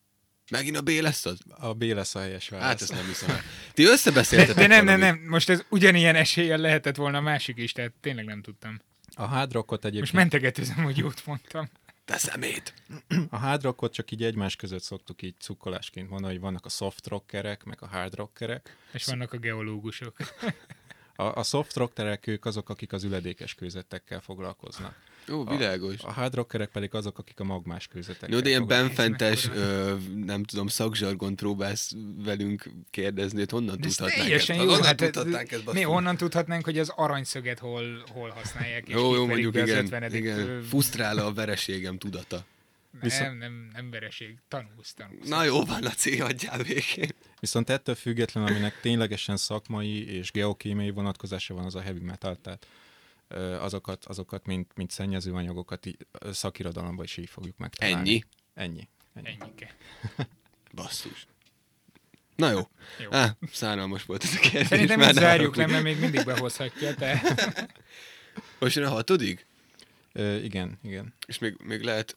[0.51, 1.39] Megint a B lesz az?
[1.49, 2.67] A B lesz a helyes válasz.
[2.67, 3.31] Hát ezt nem hiszem.
[3.31, 3.41] el.
[3.73, 5.21] Ti De, összebeszéltetek de nem, nem, valamit.
[5.21, 8.81] nem, most ez ugyanilyen eséllyel lehetett volna a másik is, tehát tényleg nem tudtam.
[9.15, 11.69] A hard rockot egyébként, Most mentegetőzöm, hogy jót mondtam.
[12.05, 12.75] Te szemét!
[13.31, 17.07] a hard rockot csak így egymás között szoktuk így cukkolásként mondani, hogy vannak a soft
[17.07, 18.77] rockerek, meg a hard rockerek.
[18.93, 20.17] És vannak a geológusok.
[21.17, 24.97] A, a soft rockerek ők azok, akik az üledékes kőzetekkel foglalkoznak.
[25.33, 26.01] Ó, világos.
[26.03, 29.95] A hard rockerek pedig azok, akik a magmás kőzetekkel Jó, de ilyen benfentes, ö,
[30.25, 31.93] nem tudom, szakzsargon próbálsz
[32.25, 34.49] velünk kérdezni, hogy honnan De tudhatnánk ezt?
[34.49, 34.55] jó.
[34.57, 39.15] Honnan Hát, tudhatnánk ezt, mi honnan tudhatnánk, hogy az aranyszöget hol, hol használják, és Jó,
[39.15, 40.15] jó, mondjuk igen, 50.
[40.15, 40.39] igen.
[40.39, 42.45] ö, Fusztrál a vereségem tudata.
[43.01, 44.37] Nem, nem, nem vereség.
[44.49, 45.29] Tanulsz, tanulsz.
[45.29, 47.09] Na jó, van, Laci, hagyjál végén.
[47.41, 52.67] Viszont ettől független, aminek ténylegesen szakmai és geokémiai vonatkozása van, az a heavy metal, tehát
[53.61, 57.97] azokat, azokat mint, mint szennyezőanyagokat í- ö, szakirodalomban is így fogjuk megtalálni.
[58.11, 58.25] Ennyi?
[58.55, 58.89] Ennyi.
[59.15, 59.37] Ennyi.
[59.41, 59.75] Ennyike.
[60.75, 61.27] Basszus.
[62.37, 62.61] Na jó.
[62.99, 63.11] Jó.
[63.13, 64.67] Á, szánalmas volt ez a kérdés.
[64.67, 67.21] Szerintem már zárjuk le, mert még mindig behozhatja, te.
[68.59, 69.47] Most jön a hatodik?
[70.13, 71.15] Ö, igen, igen.
[71.27, 72.17] És még, még lehet...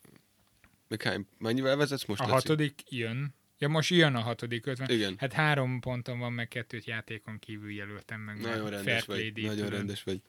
[0.87, 2.33] Még hány, mennyivel vezetsz most, A Laci?
[2.33, 3.35] hatodik jön.
[3.57, 4.89] Ja, most jön a hatodik ötven.
[4.89, 5.15] Igen.
[5.17, 8.39] Hát három ponton van, meg kettőt játékon kívül jelöltem meg.
[8.41, 9.31] Nagyon rendes vagy.
[9.35, 10.21] Nagyon rendes vagy.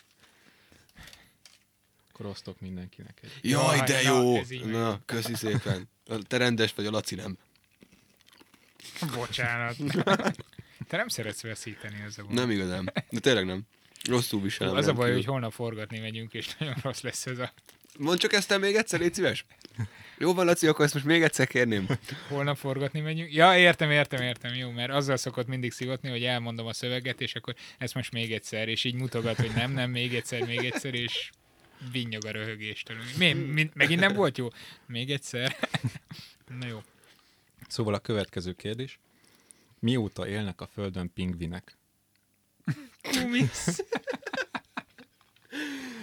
[2.19, 3.31] Akkor osztok mindenkinek egy.
[3.51, 4.37] Jaj, Jaj, de na, jó!
[4.37, 4.99] ez Na, meg.
[5.05, 5.89] köszi szépen.
[6.27, 7.39] Te rendes vagy, a Laci nem.
[9.15, 9.77] Bocsánat.
[10.89, 12.35] Te nem szeretsz veszíteni, az a baj.
[12.35, 12.93] Nem igazán.
[13.11, 13.63] De tényleg nem.
[14.09, 14.77] Rosszul viselem.
[14.77, 17.53] Az a baj, hogy holnap forgatni megyünk, és nagyon rossz lesz ez a...
[17.99, 19.45] Mondd csak ezt el még egyszer, légy szíves.
[20.19, 21.87] Jó van, Laci, akkor ezt most még egyszer kérném.
[22.29, 23.33] Holnap forgatni megyünk.
[23.33, 27.35] Ja, értem, értem, értem, jó, mert azzal szokott mindig szivatni, hogy elmondom a szöveget, és
[27.35, 30.95] akkor ezt most még egyszer, és így mutogat, hogy nem, nem, még egyszer, még egyszer,
[30.95, 31.31] és
[31.93, 32.97] vinnyog a röhögéstől.
[33.19, 34.49] Mi, mi, megint nem volt jó?
[34.87, 35.57] Még egyszer?
[36.61, 36.83] Na jó.
[37.69, 38.99] Szóval a következő kérdés.
[39.79, 41.77] Mióta élnek a Földön pingvinek?
[43.03, 43.83] Kumisz.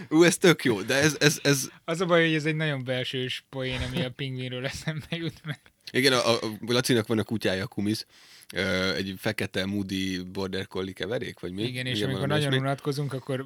[0.10, 2.84] Ú, ez tök jó, de ez, ez, ez Az a baj, hogy ez egy nagyon
[2.84, 5.60] belsős poén, ami a pingvinről eszembe jut meg.
[5.92, 8.06] igen, a, a Lacinak van a kutyája, a Kumisz,
[8.96, 11.64] egy fekete Moody Border Collie keverék, vagy mi?
[11.64, 12.66] Igen, és amikor valami nagyon ilyesmi.
[12.68, 13.46] unatkozunk, akkor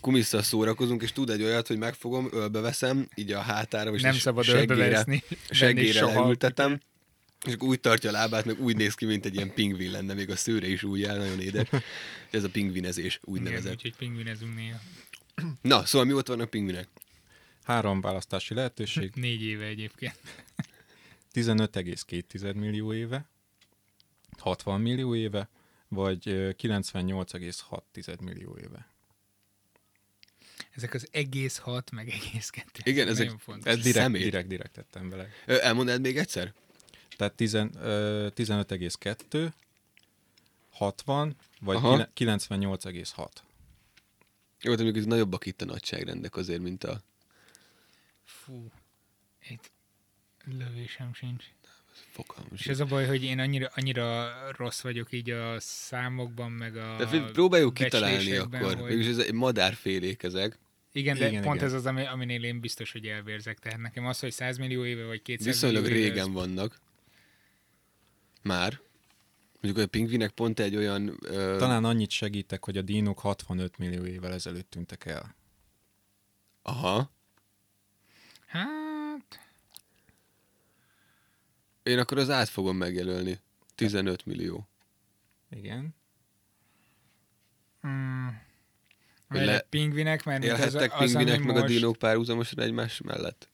[0.00, 4.14] Kumisszal szórakozunk, és tud egy olyat, hogy megfogom, ölbe veszem, így a hátára, és nem
[4.14, 6.80] is szabad seggére- seggére leültetem,
[7.46, 10.14] és akkor úgy tartja a lábát, meg úgy néz ki, mint egy ilyen pingvin lenne,
[10.14, 11.68] még a szőre is úgy áll, nagyon édes.
[12.30, 13.72] Ez a pingvinezés, úgy Igen, nevezett.
[13.72, 14.78] úgyhogy pingvinezünk néha.
[15.62, 16.88] Na, szóval mi ott vannak pingvinek?
[17.64, 19.12] Három választási lehetőség.
[19.14, 20.14] Négy éve egyébként.
[21.34, 23.28] 15,2 millió éve,
[24.38, 25.48] 60 millió éve,
[25.88, 28.88] vagy ö, 98,6 millió éve.
[30.70, 32.80] Ezek az egész hat, meg egész kettő.
[32.90, 33.72] Igen, ezek- fontos.
[33.72, 34.22] Ez direkt, Szemét.
[34.22, 35.28] direkt, direkt tettem bele.
[35.46, 36.52] Ö, elmondd még egyszer?
[37.16, 39.52] Tehát 10, ö, 15,2,
[40.70, 41.90] 60, vagy Aha.
[41.90, 43.42] kine- 98,6.
[44.60, 47.00] Jó, de még itt nagyobbak itt a nagyságrendek azért, mint a...
[48.24, 48.70] Fú,
[49.48, 49.70] itt
[50.44, 51.44] lövésem sincs.
[52.10, 56.76] Fogalmam És ez a baj, hogy én annyira, annyira rossz vagyok így a számokban, meg
[56.76, 58.60] a De próbáljuk kitalálni akkor.
[58.74, 60.58] hogy- Végülis ez egy madárfélék ezek.
[60.92, 61.66] Igen, de Igen, pont igen.
[61.68, 63.58] ez az, ami, aminél én biztos, hogy elvérzek.
[63.58, 66.78] Tehát nekem az, hogy 100 millió éve vagy 200 Viszonylag millió éve, régen ez- vannak.
[68.42, 68.80] Már.
[69.60, 71.18] Mondjuk a pingvinek pont egy olyan...
[71.22, 75.34] Ö, Talán annyit segítek, hogy a dínok 65 millió évvel ezelőtt tűntek el.
[76.62, 77.12] Aha.
[78.46, 78.68] Hát,
[81.84, 83.38] Én akkor az át fogom megjelölni.
[83.74, 84.68] 15 millió.
[85.50, 85.94] Igen.
[87.86, 88.26] mm,
[89.28, 93.48] le- pingvinek, mert mint az, Élhettek az, pingvinek meg most, a dinók párhuzamosan egymás mellett?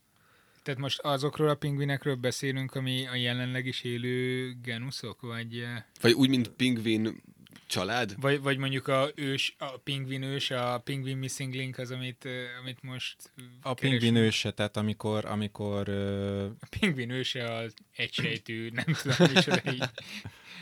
[0.62, 6.12] Tehát most azokról a pingvinekről beszélünk, ami a jelenleg is élő genuszok, vagy, eh, Vagy
[6.12, 7.22] úgy, mint pingvin
[7.70, 8.14] család?
[8.20, 12.28] vagy, vagy mondjuk a ős, a pingvin ős, a pingvin missing link az, amit,
[12.60, 13.16] amit most
[13.62, 14.00] A keresünk.
[14.00, 19.84] pingvin őse, tehát amikor, amikor ö, A pingvin őse az egysejtű, nem tudom micsoda így.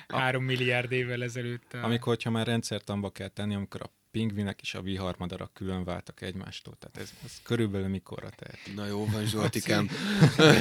[0.09, 1.73] Három milliárd évvel ezelőtt.
[1.75, 1.85] A...
[1.85, 6.77] amikor, hogyha már rendszertamba kell tenni, amikor a pingvinek és a viharmadarak külön váltak egymástól.
[6.81, 8.59] Tehát ez, ez körülbelül mikorra tehet.
[8.75, 9.89] Na jó van, Zsoltikám.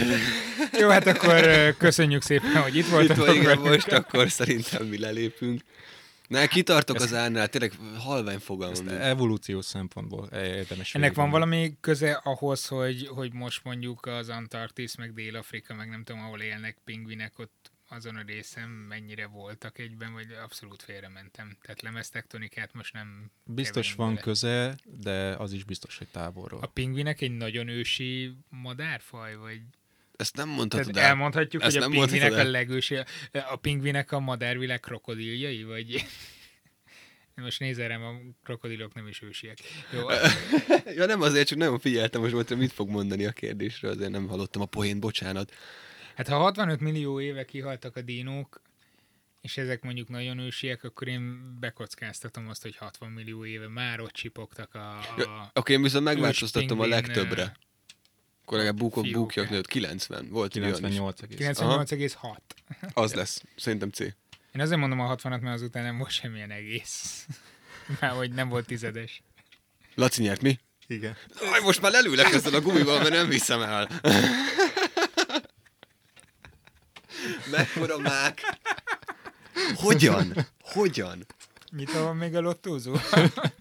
[0.80, 1.42] Jó, hát akkor
[1.78, 3.26] köszönjük szépen, hogy itt Itt voltatok.
[3.26, 5.62] van, igen, most akkor szerintem mi lelépünk.
[6.28, 8.88] Na, kitartok az árnál, tényleg halvány fogalmam.
[8.88, 14.96] Ezt evolúciós szempontból érdemes Ennek van valami köze ahhoz, hogy, hogy most mondjuk az Antarktisz,
[14.96, 20.14] meg Dél-Afrika, meg nem tudom, ahol élnek pingvinek, ott azon a részen mennyire voltak egyben,
[20.14, 21.58] vagy abszolút félrementem.
[21.62, 24.22] Tehát lemeztektonikát most nem Biztos van bele.
[24.22, 26.60] köze, de az is biztos, hogy távolról.
[26.62, 29.62] A pingvinek egy nagyon ősi madárfaj, vagy
[30.18, 31.04] Ezt nem Tehát mondhatod el.
[31.04, 32.50] elmondhatjuk, Ezt hogy a pingvinek a el.
[32.52, 32.96] legősi,
[33.50, 36.06] a pingvinek a madárvilág krokodiljai, vagy
[37.36, 38.14] most nézel rám, a
[38.44, 39.58] krokodilok nem is ősiek.
[39.94, 40.10] Jó,
[40.98, 44.28] Ja nem azért, csak nagyon figyeltem, most volt, mit fog mondani a kérdésre, azért nem
[44.28, 45.54] hallottam a poén, bocsánat.
[46.16, 48.62] hát ha 65 millió éve kihaltak a dinók,
[49.42, 54.12] és ezek mondjuk nagyon ősiek, akkor én bekockáztatom azt, hogy 60 millió éve már ott
[54.12, 54.98] csipogtak a...
[54.98, 57.56] a Ja, Akkor én viszont megváltoztatom a legtöbbre.
[58.56, 59.22] Legalább búkok, fiókák.
[59.22, 59.68] búkjak nőtt.
[59.68, 60.28] 90.
[60.30, 60.76] Volt olyan is.
[60.76, 62.16] 98 egész.
[62.22, 62.38] 98,6.
[62.94, 63.44] Az lesz.
[63.56, 64.00] Szerintem C.
[64.00, 67.26] Én azért mondom a 60-at, mert azután nem volt semmilyen egész.
[68.00, 69.22] Már hogy nem volt tizedes.
[69.96, 70.60] Laci nyert mi?
[70.88, 71.16] Igen.
[71.52, 73.90] Aj, most már lelülek ezzel a gumival, mert nem viszem el.
[77.52, 78.42] Mekkora mák?
[79.76, 80.48] Hogyan?
[80.62, 81.26] Hogyan?
[81.72, 82.96] Mit van még a lottózó?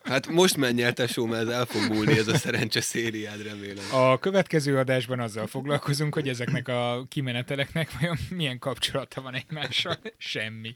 [0.02, 3.94] Hát most menj el, tesó, mert ez el fog múlni ez a szerencse szériád, remélem.
[3.94, 9.98] A következő adásban azzal foglalkozunk, hogy ezeknek a kimeneteleknek vajon milyen kapcsolata van egymással.
[10.16, 10.74] Semmi.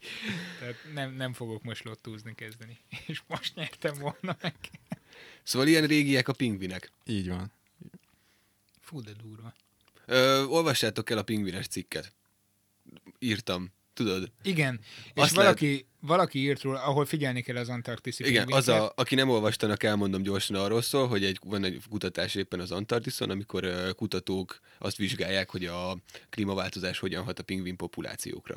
[0.58, 2.78] Tehát nem, nem fogok most lottózni kezdeni.
[3.06, 4.54] És most nyertem volna meg.
[5.42, 6.92] Szóval ilyen régiek a pingvinek.
[7.06, 7.52] Így van.
[8.80, 9.54] Fú, de durva.
[10.06, 12.12] Ö, olvassátok el a pingvines cikket.
[13.18, 13.72] Írtam,
[14.04, 14.32] tudod?
[14.42, 14.80] Igen,
[15.14, 19.14] és Azt valaki, valaki írt róla, ahol figyelni kell az antarktiszi Igen, az a, aki
[19.14, 23.92] nem olvastanak, elmondom gyorsan arról szól, hogy egy, van egy kutatás éppen az Antarktiszon, amikor
[23.96, 25.96] kutatók azt vizsgálják, hogy a
[26.30, 28.56] klímaváltozás hogyan hat a pingvin populációkra.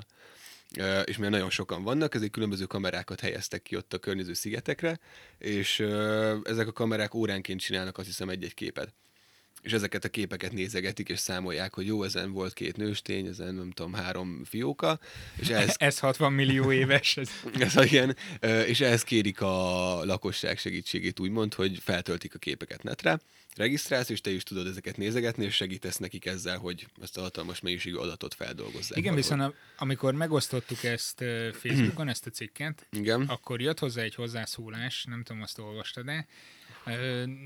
[1.06, 5.00] És mivel nagyon sokan vannak, ezért különböző kamerákat helyeztek ki ott a környező szigetekre,
[5.38, 5.80] és
[6.44, 8.94] ezek a kamerák óránként csinálnak azt hiszem egy-egy képet.
[9.64, 13.72] És ezeket a képeket nézegetik, és számolják, hogy jó, ezen volt két nőstény, ezen nem
[13.72, 15.00] tudom, három fióka,
[15.36, 17.18] és ehhez Ez 60 millió éves.
[17.18, 17.30] Ez...
[17.60, 18.16] ez igen,
[18.66, 23.20] és ehhez kérik a lakosság segítségét úgymond, hogy feltöltik a képeket netre,
[23.56, 27.60] regisztrálsz, és te is tudod ezeket nézegetni, és segítesz nekik ezzel, hogy ezt a hatalmas
[27.60, 28.98] mennyiségű adatot feldolgozzák.
[28.98, 29.22] Igen, valahogy.
[29.22, 33.22] viszont a, amikor megosztottuk ezt Facebookon, ezt a cikket, Igen.
[33.22, 36.28] akkor jött hozzá egy hozzászólás, nem tudom, azt olvastad-e,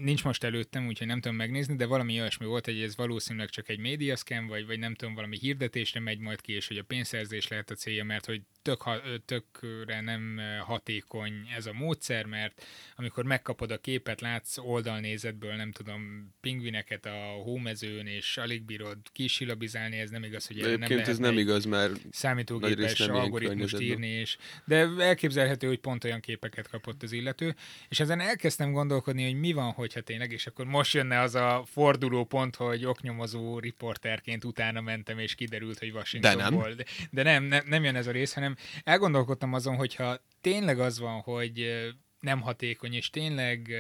[0.04, 3.70] Nincs most előttem, úgyhogy nem tudom megnézni, de valami olyasmi volt, hogy ez valószínűleg csak
[3.70, 7.48] egy médiaszkem, vagy, vagy nem tudom, valami hirdetésre megy majd ki, és hogy a pénzszerzés
[7.48, 8.84] lehet a célja, mert hogy tök,
[9.26, 15.72] tökre nem ö, hatékony ez a módszer, mert amikor megkapod a képet, látsz oldalnézetből, nem
[15.72, 21.08] tudom, pingvineket a hómezőn, és alig bírod kisilabizálni, ez nem igaz, hogy erre nem lehet
[21.08, 26.68] ez nem igaz, mert számítógépes nem algoritmust írni, és, de elképzelhető, hogy pont olyan képeket
[26.68, 27.56] kapott az illető,
[27.90, 31.64] és ezen elkezdtem gondolkodni, hogy mi van, hogyha tényleg, és akkor most jönne az a
[31.66, 31.97] forduló
[32.28, 36.74] pont, hogy oknyomozó riporterként utána mentem, és kiderült, hogy Washingtonból.
[36.74, 41.00] De, de nem, nem, nem jön ez a rész, hanem elgondolkodtam azon, hogyha tényleg az
[41.00, 41.88] van, hogy
[42.20, 43.76] nem hatékony, és tényleg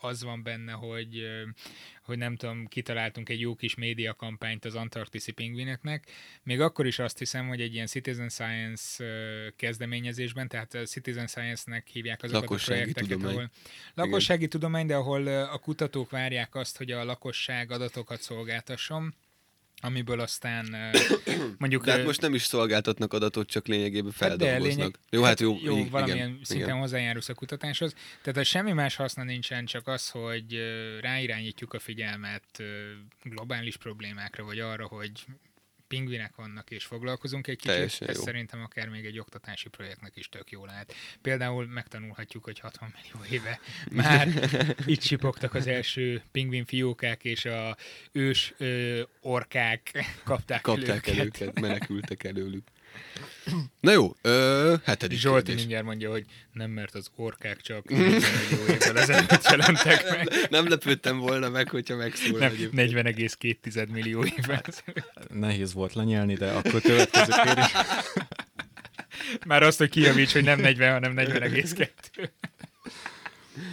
[0.00, 1.22] az van benne, hogy,
[2.02, 6.10] hogy nem tudom, kitaláltunk egy jó kis média kampányt az antarktiszi pingvineknek,
[6.42, 9.04] még akkor is azt hiszem, hogy egy ilyen Citizen Science
[9.56, 13.34] kezdeményezésben, tehát a Citizen Science-nek hívják azokat Lakossági a projekteket, tudomány.
[13.34, 13.50] ahol
[13.94, 19.14] lakossági tudomány, de ahol a kutatók várják azt, hogy a lakosság adatokat szolgáltasson,
[19.80, 20.66] amiből aztán
[21.58, 21.84] mondjuk...
[21.84, 24.76] De hát most nem is szolgáltatnak adatot, csak lényegében Hát feldolgoznak.
[24.76, 26.80] lényeg- jó, hát jó, jó i- valamilyen igen, szinten igen.
[26.80, 27.94] hozzájárulsz a kutatáshoz.
[28.22, 30.60] Tehát a semmi más haszna nincsen, csak az, hogy
[31.00, 32.62] ráirányítjuk a figyelmet
[33.22, 35.10] globális problémákra, vagy arra, hogy
[35.88, 37.72] pingvinek vannak, és foglalkozunk egy kicsit.
[37.72, 38.22] Teljesen Ez jó.
[38.22, 40.94] szerintem akár még egy oktatási projektnek is tök jó lehet.
[41.22, 43.60] Például megtanulhatjuk, hogy 60 millió éve
[44.02, 44.28] már
[44.86, 47.76] itt csipogtak az első pingvin fiókák, és a
[48.12, 51.40] ős ö, orkák kapták, Kapták el el őket.
[51.40, 52.64] őket, menekültek előlük.
[53.80, 55.60] Na jó, ö, hetedik Zsolti kérdés.
[55.60, 58.08] mindjárt mondja, hogy nem, mert az orkák csak 40
[58.50, 60.28] millió évvel ezelőtt jelentek meg.
[60.50, 62.92] Nem lepődtem volna meg, hogyha megszól Nem, egyébként.
[62.92, 64.62] 40,2 millió évvel.
[65.28, 67.72] Nehéz volt lenyelni, de akkor következő kérdés.
[69.46, 71.88] Már azt, hogy kijavíts, hogy nem 40, hanem 40,2.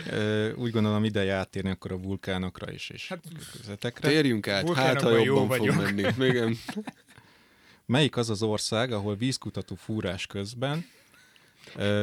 [0.10, 3.24] Ö, Úgy gondolom ideje áttérni akkor a vulkánokra is, és Hát,
[3.58, 4.10] közetekre.
[4.10, 5.76] Térjünk át, hát ha Vulkánokban jó jobban fog vagyok.
[5.96, 6.28] menni.
[6.30, 6.58] Igen.
[7.94, 10.90] Melyik az az ország, ahol vízkutató fúrás közben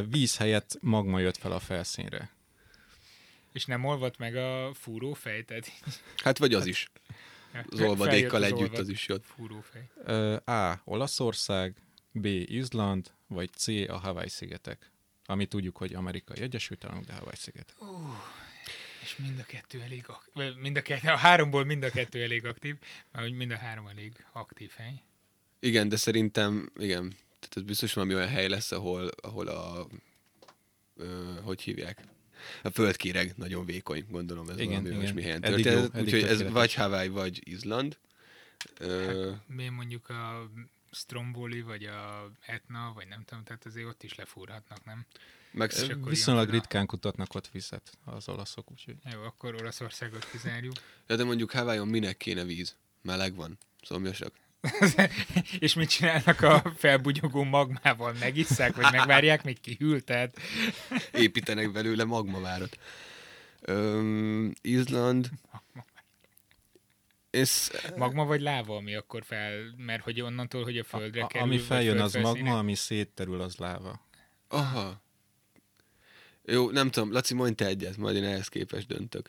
[0.08, 2.30] víz helyett magma jött fel a felszínre?
[3.52, 5.70] És nem olvadt meg a fúrófej, tehát
[6.16, 6.90] Hát vagy az is.
[7.52, 9.24] Az feljött olvadékkal az együtt olvad- az is jött.
[9.24, 9.90] Fúrófej.
[10.44, 10.80] A.
[10.84, 11.74] Olaszország,
[12.12, 12.26] B.
[12.26, 13.68] Izland, vagy C.
[13.88, 14.90] a Hawaii-szigetek.
[15.24, 17.76] Ami tudjuk, hogy Amerikai Egyesült Államok, de Hawaii-szigetek.
[19.02, 20.54] És mind a kettő elég aktív.
[20.56, 22.76] Mind a, kettő, a háromból mind a kettő elég aktív,
[23.12, 25.02] mert mind a három elég aktív hely.
[25.60, 27.08] Igen, de szerintem, igen,
[27.38, 29.86] tehát ez biztos valami olyan hely lesz, ahol, ahol a,
[30.96, 32.04] ö, hogy hívják?
[32.62, 34.98] A földkéreg nagyon vékony, gondolom ez Igen, valami igen.
[34.98, 35.94] olyasmi helyen Eddig jó, történt.
[35.94, 37.98] eddig Úgyhogy ez vagy Hawaii, vagy Izland.
[38.78, 40.50] Ö, Hát, mi mondjuk a
[40.92, 45.06] Stromboli, vagy a Etna, vagy nem tudom, tehát azért ott is lefúrhatnak, nem?
[45.52, 45.72] meg
[46.04, 50.72] Viszonylag jön ritkán kutatnak ott vizet az olaszok, úgyhogy Jó, akkor Olaszországot kizárjuk.
[51.06, 52.76] ja, de mondjuk Hawaii-on minek kéne víz?
[53.02, 54.32] Meleg van, szomjasak.
[55.58, 58.12] és mit csinálnak a felbugyogó magmával?
[58.20, 60.00] Megisszák, vagy megvárják, míg kihűl?
[60.00, 60.36] Tehát
[61.12, 62.78] Építenek belőle magmavárat.
[63.60, 65.30] Öm, Izland.
[67.30, 71.46] Ez, magma vagy láva, ami akkor fel, mert hogy onnantól, hogy a földre a, kerül,
[71.46, 74.06] ami feljön, az magma, ami szétterül, az láva.
[74.48, 75.02] aha.
[76.44, 79.28] Jó, nem tudom, Laci, mondj te egyet, majd én ehhez képest döntök.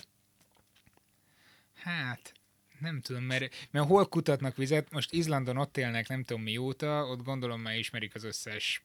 [1.73, 2.33] Hát,
[2.81, 7.23] nem tudom, mert, mert hol kutatnak vizet, most Izlandon ott élnek nem tudom mióta, ott
[7.23, 8.83] gondolom már ismerik az összes...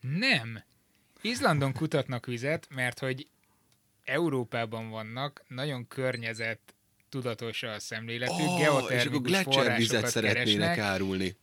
[0.00, 0.62] Nem!
[1.20, 3.26] Izlandon kutatnak vizet, mert hogy
[4.04, 6.58] Európában vannak, nagyon környezet
[7.08, 10.78] tudatos a szemléletük, Ó, és akkor geotermikus vizet szeretnének keresnek.
[10.78, 11.36] árulni.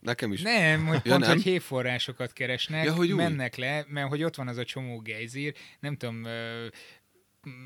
[0.00, 0.42] Nekem is.
[0.42, 1.30] Nem, hogy Ja, pont, nem?
[1.30, 3.16] hogy hévforrásokat keresnek, Ja, hogy úgy.
[3.16, 6.26] mennek le, mert hogy ott van az a csomó gejzír, nem tudom,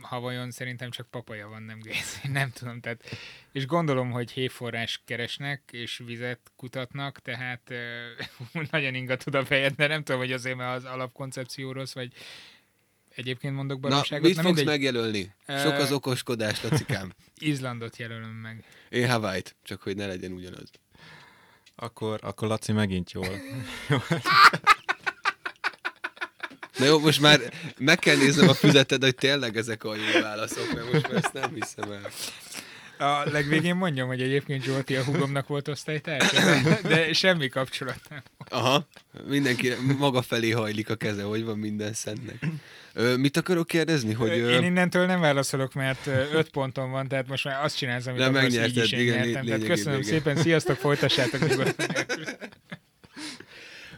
[0.00, 3.04] Havajon szerintem csak papaja van, nem gejzír, nem tudom, tehát,
[3.52, 7.72] és gondolom, hogy hévforrás keresnek, és vizet kutatnak, tehát
[8.70, 12.12] nagyon ingatod a fejed, de nem tudom, hogy azért, mert az alapkoncepció rossz, vagy
[13.14, 14.26] egyébként mondok Na, baromságot.
[14.26, 15.34] mit Na, fogsz mindegy, megjelölni?
[15.46, 17.12] Sok az okoskodás, Lacikám.
[17.38, 18.64] Izlandot jelölöm meg.
[18.88, 20.70] Én Hawaii-t, csak hogy ne legyen ugyanaz.
[21.74, 23.40] Akkor, akkor Laci megint jól.
[26.80, 27.40] Na jó, most már
[27.78, 31.32] meg kell néznem a füzeted, hogy tényleg ezek a jó válaszok, mert most már ezt
[31.32, 32.10] nem hiszem el.
[33.08, 38.22] A legvégén mondjam, hogy egyébként Zsolti a hugomnak volt osztálytársa, de, de semmi kapcsolat nem.
[38.48, 38.86] Aha,
[39.28, 42.46] mindenki maga felé hajlik a keze, hogy van minden szentnek.
[42.92, 44.28] Ö, mit akarok kérdezni, hogy...
[44.28, 48.20] Ö, Én innentől nem válaszolok, mert öt ponton van, tehát most már azt csinálsz, amit
[48.20, 49.44] akarsz, így is én igen, nyertem.
[49.44, 50.10] Tehát köszönöm igen.
[50.10, 51.86] szépen, sziasztok, folytassátok nyugodtan.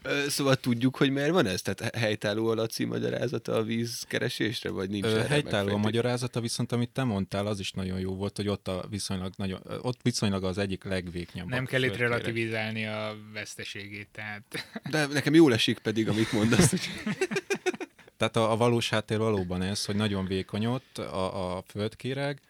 [0.02, 1.62] ö, szóval tudjuk, hogy miért van ez?
[1.62, 6.90] Tehát helytálló a Laci magyarázata a vízkeresésre, vagy nincs Ö, Helytálló a magyarázata, viszont amit
[6.90, 10.58] te mondtál, az is nagyon jó volt, hogy ott, a viszonylag, nagyon, ott viszonylag az
[10.58, 11.48] egyik legvéknyabb.
[11.48, 14.42] Nem kell itt relativizálni a veszteségét, tehát
[14.90, 16.70] De nekem jól esik pedig, amit mondasz.
[16.70, 16.80] Hogy...
[18.16, 22.40] Tehát a, a valós háttér valóban ez, hogy nagyon vékony ott a, a földkéreg.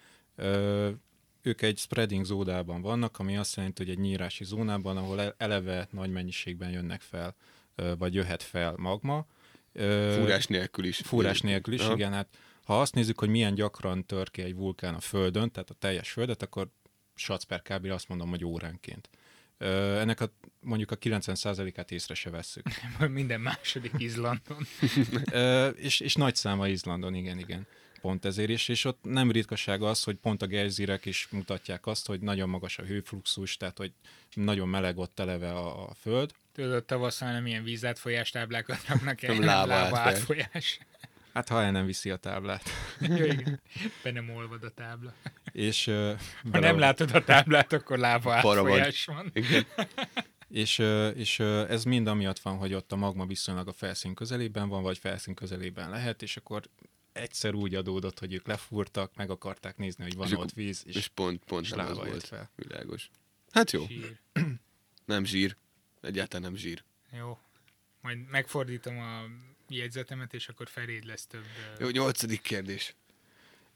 [1.43, 5.88] Ők egy spreading zónában vannak, ami azt jelenti, hogy egy nyírási zónában, ahol e- eleve
[5.90, 7.34] nagy mennyiségben jönnek fel,
[7.99, 9.26] vagy jöhet fel magma.
[10.18, 10.97] Fúrás nélkül is.
[10.97, 11.95] Fúrás nélkül is, Aha.
[11.95, 12.12] igen.
[12.12, 12.28] Hát,
[12.64, 16.11] ha azt nézzük, hogy milyen gyakran tör ki egy vulkán a Földön, tehát a teljes
[16.11, 16.68] Földet, akkor
[17.14, 17.90] satsz per kb.
[17.90, 19.09] azt mondom, hogy óránként.
[19.59, 22.66] Ennek a mondjuk a 90%-át észre se vesszük.
[23.09, 24.66] Minden második Izlandon.
[25.76, 27.66] És, és nagy száma Izlandon, igen, igen.
[28.03, 32.07] Pont ezért is, és ott nem ritkaság az, hogy pont a gejzírek is mutatják azt,
[32.07, 33.92] hogy nagyon magas a hőfluxus, tehát hogy
[34.34, 36.30] nagyon meleg ott eleve a, a föld.
[36.53, 40.78] Tudod, tavasszal nem ilyen vízátfolyás táblákat raknak el, láva láva átfolyás.
[41.34, 42.62] Hát ha el nem viszi a táblát.
[43.00, 43.61] Jó, igen.
[44.03, 45.14] Be nem olvad a tábla.
[45.53, 49.30] És, ö, Ha bele- nem látod a táblát, akkor lába átfolyás van.
[49.34, 49.66] Igen.
[50.48, 50.78] És,
[51.14, 54.98] és ez mind amiatt van, hogy ott a magma viszonylag a felszín közelében van, vagy
[54.98, 56.62] felszín közelében lehet, és akkor
[57.13, 60.95] egyszer úgy adódott, hogy ők lefúrtak, meg akarták nézni, hogy van És ott víz, és,
[60.97, 62.27] És pont, pont és nem láva volt.
[62.27, 62.51] fel.
[62.57, 63.11] Világos.
[63.51, 64.19] Hát jó, Sír.
[65.05, 65.57] nem zsír.
[66.01, 66.85] Egyáltalán nem zsír.
[67.17, 67.39] Jó.
[68.01, 69.23] Majd megfordítom a
[69.69, 71.45] jegyzetemet, és akkor feléd lesz több.
[71.79, 72.95] Jó, nyolcadik kérdés.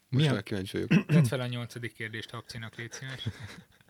[0.09, 1.07] Most a- már kíváncsi vagyok.
[1.07, 3.29] Tedd fel a nyolcadik kérdést, Habcinak, légy szíves.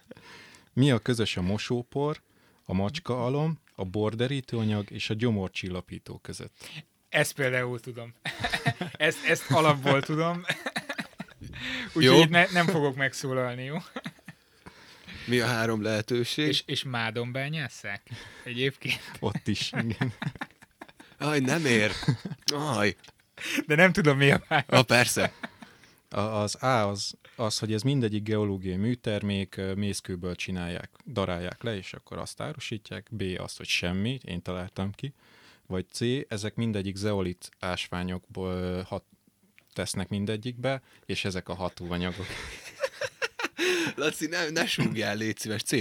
[0.73, 2.23] Mi a közös a mosópor,
[2.65, 6.69] a macska alom, a borderítőanyag és a gyomorcsillapító között?
[7.17, 8.15] Ezt például tudom.
[8.93, 10.45] ezt, ezt alapból tudom.
[11.95, 13.77] Úgyhogy itt ne, nem fogok megszólalni, jó?
[15.27, 16.47] Mi a három lehetőség?
[16.47, 18.03] És, és mádon bányásszák?
[18.45, 19.01] Egyébként.
[19.21, 20.13] Ott is, igen.
[21.19, 21.93] Aj, nem ér.
[22.55, 22.97] Aj.
[23.67, 24.67] De nem tudom, mi a válasz.
[24.69, 25.33] Ah, persze.
[26.09, 31.93] A, az A az, az, hogy ez mindegyik geológiai műtermék mészkőből csinálják, darálják le, és
[31.93, 33.07] akkor azt árusítják.
[33.11, 35.15] B az, hogy semmi, én találtam ki.
[35.67, 39.05] Vagy C, ezek mindegyik zeolit ásványokból hat,
[39.73, 42.27] tesznek mindegyikbe, és ezek a hatóanyagok.
[43.97, 45.63] Laci, ne, ne súgjál, légy szíves.
[45.63, 45.73] C.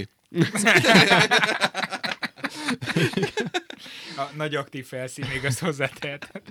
[4.16, 6.42] A nagy aktív felszín, még azt hozzátehet.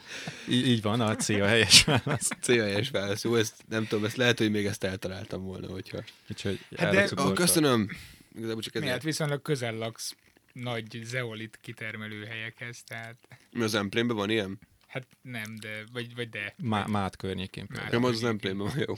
[0.49, 2.29] Így, így van, a C a helyes válasz.
[2.41, 3.23] C a helyes válasz.
[3.23, 5.97] Jó, ezt nem tudom, ezt lehet, hogy még ezt eltaláltam volna, hogyha...
[6.29, 7.09] Úgyhogy Hát de-.
[7.15, 7.89] Ah, köszönöm.
[8.35, 9.03] Igazából csak ezért.
[9.03, 10.15] viszonylag közel laksz
[10.63, 13.17] nagy zeolit kitermelő helyekhez, tehát
[13.51, 14.59] Mi az emplénben van ilyen?
[14.87, 16.53] hát nem, de, vagy, vagy de.
[16.57, 17.89] Má, Mát környékén például.
[17.91, 18.95] Nem, az az emplénben van, jó.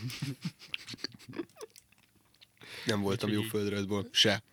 [2.86, 4.08] Nem voltam jó földrajzból.
[4.12, 4.44] Se.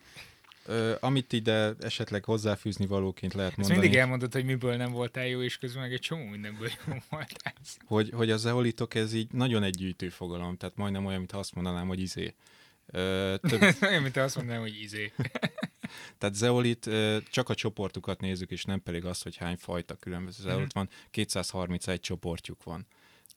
[0.67, 5.27] Ö, amit ide esetleg hozzáfűzni valóként lehet Ezt mondani, mindig elmondod, hogy miből nem voltál
[5.27, 7.55] jó, és közben meg egy csomó mindenből jó voltál.
[7.85, 11.55] hogy, hogy a zeolitok ez így nagyon egy gyűjtő fogalom, tehát majdnem olyan, mintha azt
[11.55, 12.35] mondanám, hogy izé.
[12.87, 15.13] Ö, több, Olyan, mint azt mondanám, hogy izé.
[16.19, 16.91] tehát zeolit,
[17.31, 20.89] csak a csoportukat nézzük, és nem pedig az, hogy hány fajta különböző zeolit van.
[21.11, 22.87] 231 csoportjuk van.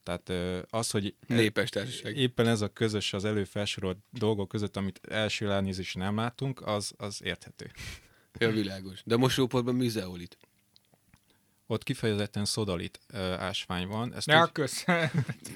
[0.04, 2.18] Tehát az, hogy Népes társaság.
[2.18, 7.20] éppen ez a közös az előfelsorolt dolgok között, amit első ránézésre nem látunk, az, az
[7.24, 7.72] érthető.
[8.40, 9.02] Ja, világos.
[9.06, 10.38] De a mosóportban mi zeolit?
[11.68, 14.14] Ott kifejezetten szodalit ö, ásvány van.
[14.14, 14.84] Ezt, Ja, úgy, kösz.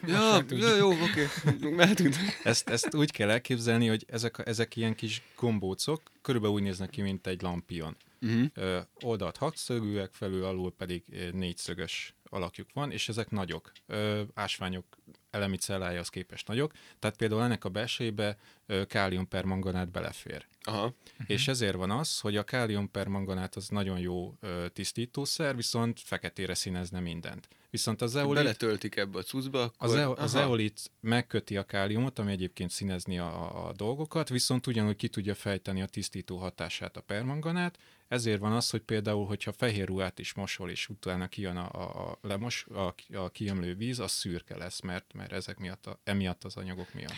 [0.08, 1.28] Ja, ja jó, oké.
[1.76, 2.16] Mehetünk.
[2.44, 7.02] ezt, ezt úgy kell elképzelni, hogy ezek, ezek ilyen kis gombócok, körülbelül úgy néznek ki,
[7.02, 7.96] mint egy lampion.
[8.22, 8.46] Uh-huh.
[8.54, 11.04] Ö, oldalt hatszögűek, felül alul pedig
[11.34, 13.72] négyszögös alakjuk van, és ezek nagyok.
[13.88, 14.86] Ö, ásványok
[15.30, 20.48] elemi cellájához képest nagyok, tehát például ennek a belsejébe ö, káliumpermanganát belefér.
[20.64, 20.86] Aha.
[20.86, 21.26] Uh-huh.
[21.28, 24.38] És ezért van az, hogy a káliumpermanganát az nagyon jó
[24.74, 27.48] tisztítószer, viszont feketére színezne mindent.
[27.70, 29.88] Viszont az zeolit, Beletöltik ebbe a cuccba, akkor...
[29.88, 34.96] az, eo, az eolit megköti a káliumot, ami egyébként színezni a, a dolgokat, viszont ugyanúgy
[34.96, 39.88] ki tudja fejteni a tisztító hatását a permanganát, ezért van az, hogy például, hogyha fehér
[39.88, 44.12] ruhát is mosol, és utána kijön a, a, a, lemos, a, a kiömlő víz, az
[44.12, 47.14] szürke lesz, mert, mert ezek miatt, a, emiatt az anyagok miatt.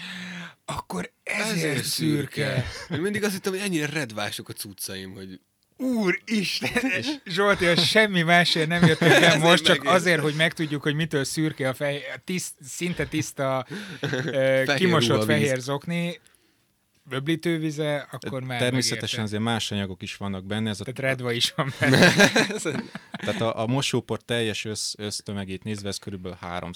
[0.65, 2.65] Akkor Ezért ezért szürke.
[2.89, 5.39] Én mindig azt hittem, hogy ennyire redvások a cuccaim, hogy
[5.77, 7.03] Úr Isten!
[7.25, 11.69] Zsolti, az semmi másért nem jött el most, csak azért, hogy megtudjuk, hogy mitől szürke
[11.69, 13.67] a fehér, a tiszt, szinte tiszta,
[14.25, 16.19] ö, kimosott fehér zokni,
[17.03, 19.21] böblítővize, akkor már Természetesen megérte.
[19.21, 22.13] azért más anyagok is vannak benne, ez a, Tehát redva is van benne.
[23.11, 26.71] tehát a, a mosópor teljes össz, össztömegét nézve, ez körülbelül 3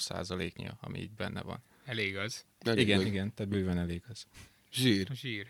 [0.54, 1.62] nya ami így benne van.
[1.84, 2.44] Elég az.
[2.60, 3.06] Elég igen, nagy.
[3.06, 4.24] igen, tehát bőven elég az.
[4.72, 5.08] Zsír.
[5.14, 5.46] Zsír.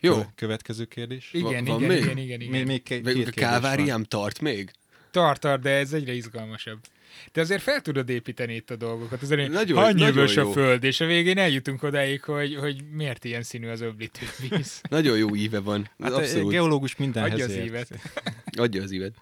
[0.00, 0.12] Jó.
[0.12, 1.32] Köve- Következő kérdés?
[1.32, 2.02] Igen, van igen, még?
[2.02, 2.52] igen, igen, igen.
[2.52, 4.70] Még, még két, két a káváriám tart még?
[5.10, 6.78] Tart, tart, de ez egyre izgalmasabb.
[7.32, 9.22] De azért fel tudod építeni itt a dolgokat.
[9.22, 10.52] Azért Nagyon- nagyon, annyi nagyon öbös a jó.
[10.52, 14.80] föld, és a végén eljutunk odáig, hogy, hogy miért ilyen színű az öblítő víz.
[14.90, 15.82] Nagyon jó íve van.
[15.98, 16.50] Hát Hát Abszolút.
[16.52, 17.64] geológus mindenhez Adja az ért.
[17.64, 17.88] ívet.
[18.56, 19.14] Adja az ívet.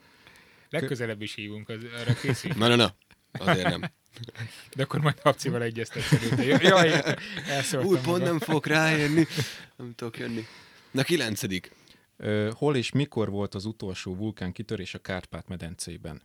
[0.71, 2.51] Legközelebb is hívunk, az, arra készül.
[2.57, 2.95] Na, na, na.
[3.33, 3.81] Azért nem.
[4.77, 6.13] De akkor majd Habcival egyeztetsz.
[6.63, 7.03] Jaj,
[7.49, 9.27] elszóltam Új, pont nem fogok ráérni.
[9.77, 10.47] Nem tudok jönni.
[10.91, 11.73] Na, kilencedik.
[12.51, 16.23] Hol és mikor volt az utolsó vulkán kitörés a Kárpát-medencében?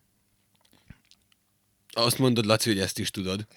[1.98, 3.48] Azt mondod, Laci, hogy ezt is tudod.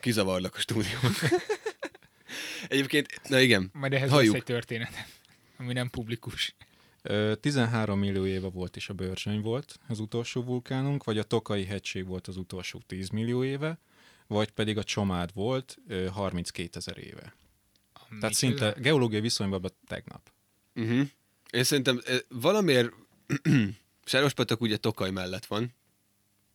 [0.00, 1.12] Kizavarlak a stúdióban.
[2.68, 4.32] Egyébként, na igen, Majd ehhez Halljuk.
[4.32, 4.92] lesz egy történet,
[5.56, 6.54] ami nem publikus.
[7.02, 11.64] Ö, 13 millió éve volt is a Börzsöny volt az utolsó vulkánunk, vagy a Tokai
[11.64, 13.78] hegység volt az utolsó 10 millió éve,
[14.26, 17.34] vagy pedig a Csomád volt ö, 32 ezer éve.
[18.20, 20.32] Tehát szinte geológiai viszonyban tegnap.
[20.74, 21.08] Uh-huh.
[21.50, 22.92] Én szerintem valamiért
[24.04, 25.74] Sárospatak ugye Tokaj mellett van.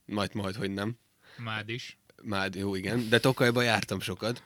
[0.06, 0.98] Majd, majd, hogy nem.
[1.38, 1.98] Mád is.
[2.22, 3.10] Mád, jó, igen.
[3.10, 4.44] De Tokajba jártam sokat.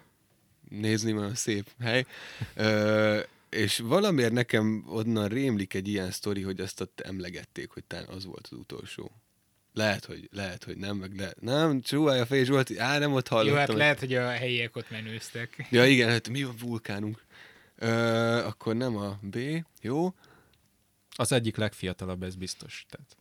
[0.69, 2.05] Nézni van szép hely.
[2.53, 3.19] Ö,
[3.49, 8.25] és valamiért nekem onnan rémlik egy ilyen sztori, hogy azt ott emlegették, hogy talán az
[8.25, 9.11] volt az utolsó.
[9.73, 11.33] Lehet, hogy, lehet, hogy nem, meg le...
[11.39, 13.53] Nem, csúválja a fej Zsolti, á, nem ott hallottam.
[13.53, 15.67] Jó, hát lehet, hogy a helyiek ott menőztek.
[15.69, 17.23] Ja, igen, hát mi a vulkánunk?
[17.75, 17.89] Ö,
[18.45, 19.37] akkor nem a B,
[19.81, 20.13] jó?
[21.15, 22.85] Az egyik legfiatalabb, ez biztos.
[22.89, 23.17] Tehát.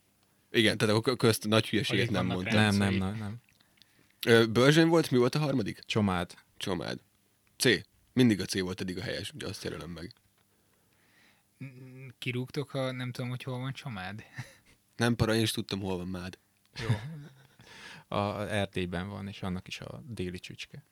[0.50, 2.54] Igen, tehát akkor közt nagy hülyeséget nem mondtam.
[2.54, 3.36] Nem, nem, nem, nem.
[4.26, 5.78] Börzsöny volt, mi volt a harmadik?
[5.78, 6.34] Csomád.
[6.56, 7.00] Csomád.
[7.56, 7.68] C.
[8.12, 10.12] Mindig a C volt eddig a helyes, ugye azt jelölöm meg.
[12.18, 14.24] Kirúgtok, ha nem tudom, hogy hol van csamád.
[14.96, 16.38] Nem para, én is tudtam, hol van mád.
[16.80, 16.88] Jó.
[18.18, 20.84] A Erdélyben van, és annak is a déli csücske.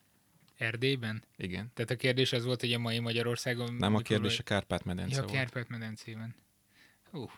[0.57, 1.25] Erdélyben?
[1.37, 1.71] Igen.
[1.75, 3.75] Tehát a kérdés az volt, hogy a mai Magyarországon...
[3.75, 5.27] Nem a kérdés, a Kárpát-medence Ja, a.
[5.27, 6.35] Kárpát-medencében.
[7.11, 7.31] Hú.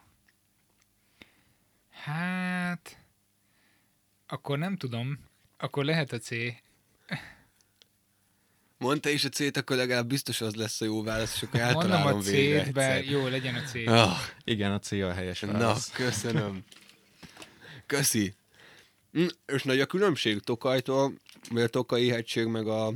[1.91, 3.05] Hát...
[4.26, 5.18] Akkor nem tudom.
[5.59, 6.28] Akkor lehet a C.
[8.78, 12.06] Mondta is a C-t, akkor legalább biztos az lesz a jó válasz, és akkor Mondom
[12.06, 13.74] a C-t, bár jó, legyen a C.
[13.86, 15.90] Ah, Igen, a C a helyes na, válasz.
[15.90, 16.64] köszönöm.
[17.86, 18.34] Köszi.
[19.12, 21.12] Hm, és nagy a különbség Tokajtól,
[21.50, 22.92] vagy a Tokai hegység meg a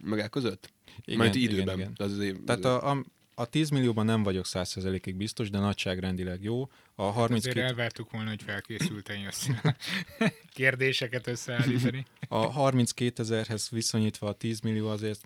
[0.00, 0.72] meg el között?
[1.04, 1.78] Igen, Mert igen, időben.
[1.78, 1.92] igen.
[1.96, 3.04] Az az év, Tehát a, a,
[3.38, 6.62] a 10 millióban nem vagyok 100%-ig biztos, de nagyságrendileg jó.
[6.94, 9.46] A Azért 32, elvártuk volna, hogy felkészülten jössz.
[10.54, 12.06] Kérdéseket összeállítani.
[12.28, 15.20] a 32 ezerhez viszonyítva a 10 millió azért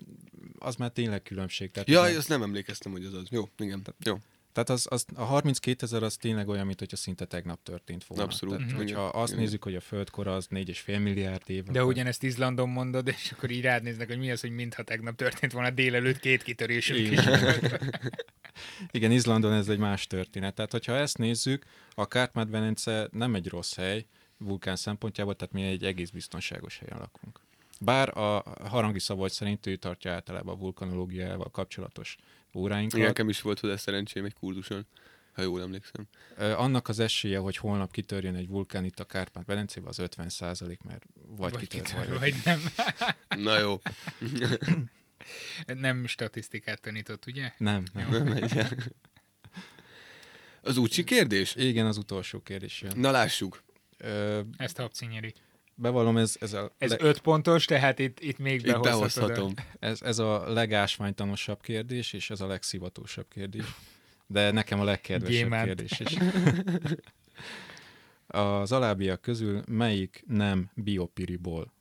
[0.59, 1.71] az már tényleg különbség.
[1.71, 3.27] Tehát, Ja, azt nem emlékeztem, hogy az az.
[3.29, 3.81] Jó, igen.
[4.03, 4.17] Jó.
[4.53, 8.23] Tehát az, az, a 32 ezer az tényleg olyan, mint hogyha szinte tegnap történt volna.
[8.23, 8.57] Abszolút.
[8.57, 9.43] Tehát, hogyha azt Igen.
[9.43, 11.63] nézzük, hogy a földkora az 4,5 milliárd év.
[11.63, 14.83] De akkor- ugyanezt Izlandon mondod, és akkor így rád néznek, hogy mi az, hogy mintha
[14.83, 17.19] tegnap történt volna délelőtt két kitörésünk is.
[18.91, 19.11] Igen.
[19.21, 20.53] Izlandon ez egy más történet.
[20.53, 24.05] Tehát, hogyha ezt nézzük, a Kárpát-Velence nem egy rossz hely
[24.37, 27.39] vulkán szempontjából, tehát mi egy egész biztonságos helyen lakunk.
[27.79, 32.17] Bár a Harangi Szabolcs szerint ő tartja általában a vulkanológiával kapcsolatos
[32.53, 32.93] óráinkat.
[32.97, 34.85] Igen, nekem is volt hozzá szerencsém egy kurzuson,
[35.33, 36.07] ha jól emlékszem.
[36.37, 41.05] Annak az esélye, hogy holnap kitörjön egy vulkán itt a Kárpát-Velencében, az 50 százalék, mert
[41.13, 42.61] vagy, Vagy kitör, kitör, vagy, vagy nem.
[43.43, 43.81] Na jó.
[45.65, 47.51] Nem statisztikát tanított, ugye?
[47.57, 48.37] Nem, nem.
[50.61, 51.55] Az úcsi kérdés?
[51.55, 52.93] Igen, az utolsó kérdés jön.
[52.99, 53.63] Na lássuk.
[53.97, 55.33] Ö, Ezt Habci nyeri.
[55.81, 59.53] Bevallom, ez, ez, a Ez le- öt pontos, tehát itt, itt még Itt behozhatom.
[59.79, 63.63] Ez, ez a legásványtanosabb kérdés, és ez a legszivatósabb kérdés.
[64.27, 65.65] De nekem a legkedvesebb Gyémánt.
[65.65, 66.17] kérdés is.
[68.27, 71.73] Az alábbiak közül melyik nem biopiriból?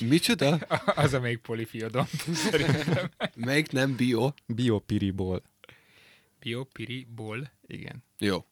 [0.00, 0.54] Micsoda?
[0.94, 3.10] Az a még polifiodont, szerintem.
[3.36, 4.32] Melyik nem bio?
[4.46, 5.42] Biopiriból.
[6.40, 7.50] Biopiriból.
[7.66, 8.04] Igen.
[8.18, 8.44] Jó.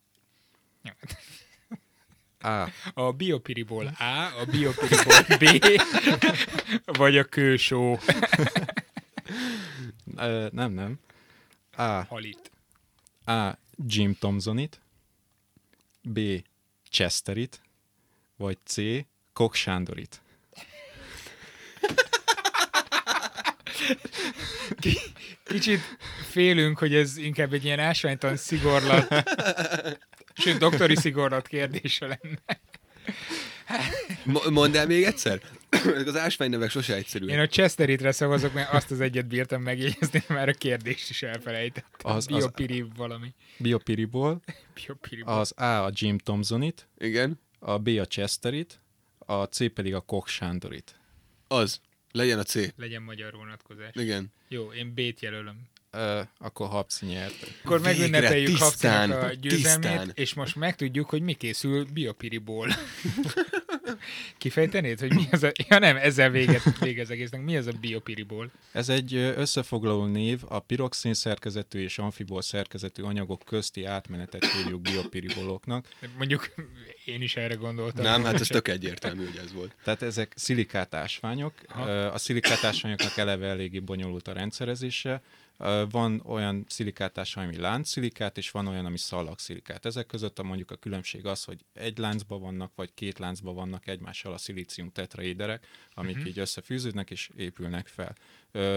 [2.47, 2.71] A.
[2.95, 5.67] A biopiriból A, a biopiriból B,
[6.85, 7.99] vagy a kősó
[10.17, 10.99] Ö, nem, nem.
[11.77, 11.83] A.
[11.83, 12.51] halit.
[13.25, 13.59] A.
[13.87, 14.81] Jim Thompsonit.
[16.03, 16.21] B.
[16.91, 17.61] Chesterit.
[18.37, 18.77] Vagy C.
[19.33, 20.21] Kok Sándorit.
[25.45, 25.81] Kicsit
[26.31, 29.09] félünk, hogy ez inkább egy ilyen ásványtan szigorlat,
[30.37, 32.61] sőt, doktori szigorlat kérdése lenne.
[34.25, 35.41] Mo- mondd el még egyszer?
[35.71, 37.31] Ezek az ásványnevek sose egyszerűek.
[37.35, 41.91] Én a Chesteritre szavazok, mert azt az egyet bírtam megjegyezni, már a kérdést is elfelejtettem.
[42.03, 43.35] Az- Az, az- Biopiri valami.
[43.59, 44.41] Biopiriból.
[44.75, 45.23] Biopiri.
[45.25, 45.85] Az A.
[45.85, 46.89] a Jim Thompsonit.
[46.99, 47.41] Igen?
[47.59, 47.89] A B.
[47.89, 48.81] a Chesterit.
[49.19, 49.73] A C.
[49.73, 50.95] pedig a Kok Sándorit.
[51.49, 51.81] Az.
[52.13, 52.55] Legyen a C.
[52.77, 53.91] Legyen magyar vonatkozás.
[53.93, 54.33] Igen.
[54.49, 55.61] Jó, én B-t jelölöm.
[56.39, 57.35] Akkor Habci nyert.
[57.65, 60.11] Akkor Végre, megünnepeljük tisztán, Habcinak a győzelmét, tisztán.
[60.15, 62.69] és most megtudjuk, hogy mi készül biopiriból.
[64.39, 65.53] Kifejtenéd, hogy mi az a...
[65.69, 67.43] Ja nem, ezzel véget, vége az egésznek.
[67.43, 68.51] Mi az a biopiriból?
[68.73, 75.89] Ez egy összefoglaló név, a piroxin szerkezetű és amfibol szerkezetű anyagok közti átmenetet hívjuk biopiriboloknak.
[76.17, 76.55] Mondjuk
[77.05, 78.05] én is erre gondoltam.
[78.05, 79.75] Nem, hát ez tök egyértelmű, hogy ez volt.
[79.85, 81.53] Tehát ezek szilikátásványok.
[81.67, 81.91] Aha.
[81.91, 85.23] A szilikátásványoknak eleve eléggé bonyolult a rendszerezése.
[85.91, 89.87] Van olyan szilikátásvány, ami láncszilikát, és van olyan, ami szalagszilikát.
[89.87, 93.87] Ezek között a mondjuk a különbség az, hogy egy láncba vannak, vagy két láncba vannak
[93.87, 96.27] egymással a szilícium tetraéderek, amik Mhm.
[96.27, 98.15] így összefűződnek és épülnek fel.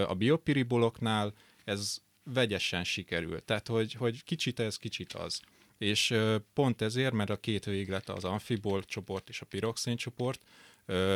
[0.06, 1.32] A biopiriboloknál
[1.64, 3.44] ez vegyesen sikerül.
[3.44, 5.40] Tehát, hogy, hogy kicsit ez, kicsit az.
[5.78, 6.14] És
[6.52, 10.42] pont ezért, mert a két véglet az amfibol csoport és a piroxén csoport,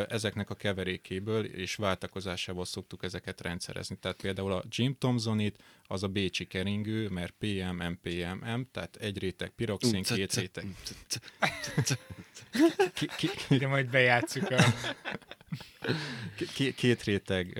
[0.08, 3.96] ezeknek a keverékéből és váltakozásából szoktuk ezeket rendszerezni.
[4.00, 9.18] Tehát például a Jim Thomsonit, az a bécsi keringő, mert PM, MPM, M, tehát egy
[9.18, 10.66] réteg piroxin, két réteg.
[12.94, 14.64] Ki- ki- De majd bejátszuk a...
[16.56, 17.58] K- két réteg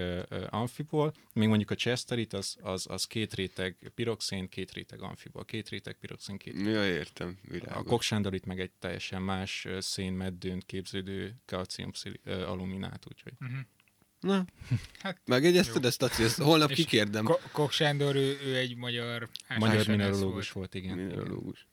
[0.51, 5.69] amfibol, még mondjuk a chesterit, az, az, az két réteg piroxén, két réteg amfibol, két
[5.69, 7.87] réteg piroxén, két Ja, értem, A világos.
[7.87, 11.91] koksandorit meg egy teljesen más uh, szénmeddőn képződő kalcium
[12.25, 13.59] uh, aluminát, úgyhogy Uh-huh.
[14.21, 14.45] Na,
[15.03, 15.89] Hát, megegyezted jó.
[15.89, 16.23] ezt, Laci?
[16.23, 17.25] Ezt holnap És kikérdem.
[17.25, 19.29] Ko- Kok Sándor, ő, ő egy magyar
[19.59, 20.97] magyar mineralógus volt, igen.
[20.97, 21.67] Mineralógus.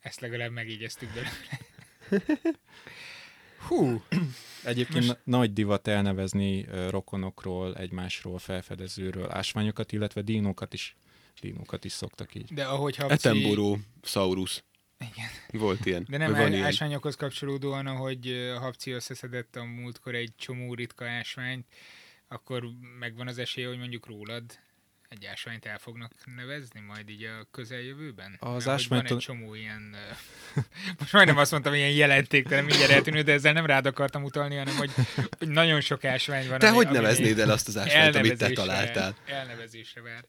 [0.00, 1.30] Ezt legalább megígyeztük belőle.
[3.66, 4.02] Hú,
[4.64, 5.18] Egyébként Most...
[5.24, 10.96] nagy divat elnevezni rokonokról, egymásról, felfedezőről ásványokat, illetve dinókat is,
[11.40, 12.54] dinókat is szoktak így.
[12.54, 13.28] de ahogy Habci...
[13.28, 14.64] Etemboró, Saurus.
[14.98, 15.28] Igen.
[15.62, 16.06] Volt ilyen.
[16.08, 16.64] De nem Vagy van ilyen.
[16.64, 21.66] ásványokhoz kapcsolódóan, ahogy Habci összeszedett a múltkor egy csomó ritka ásványt,
[22.28, 22.64] akkor
[22.98, 24.58] megvan az esélye, hogy mondjuk rólad
[25.08, 28.36] egy ásványt el fognak nevezni majd így a közeljövőben?
[28.38, 29.96] Az Mert Van egy csomó ilyen...
[30.98, 34.76] Most majdnem azt mondtam, ilyen jelentéktelen, mindjárt eltűnő, de ezzel nem rád akartam utalni, hanem
[34.76, 34.90] hogy,
[35.38, 36.58] hogy nagyon sok ásvány van.
[36.58, 39.16] Te ami- hogy neveznéd el azt az ásványt, amit te találtál?
[39.26, 40.24] Elnevezésre vár.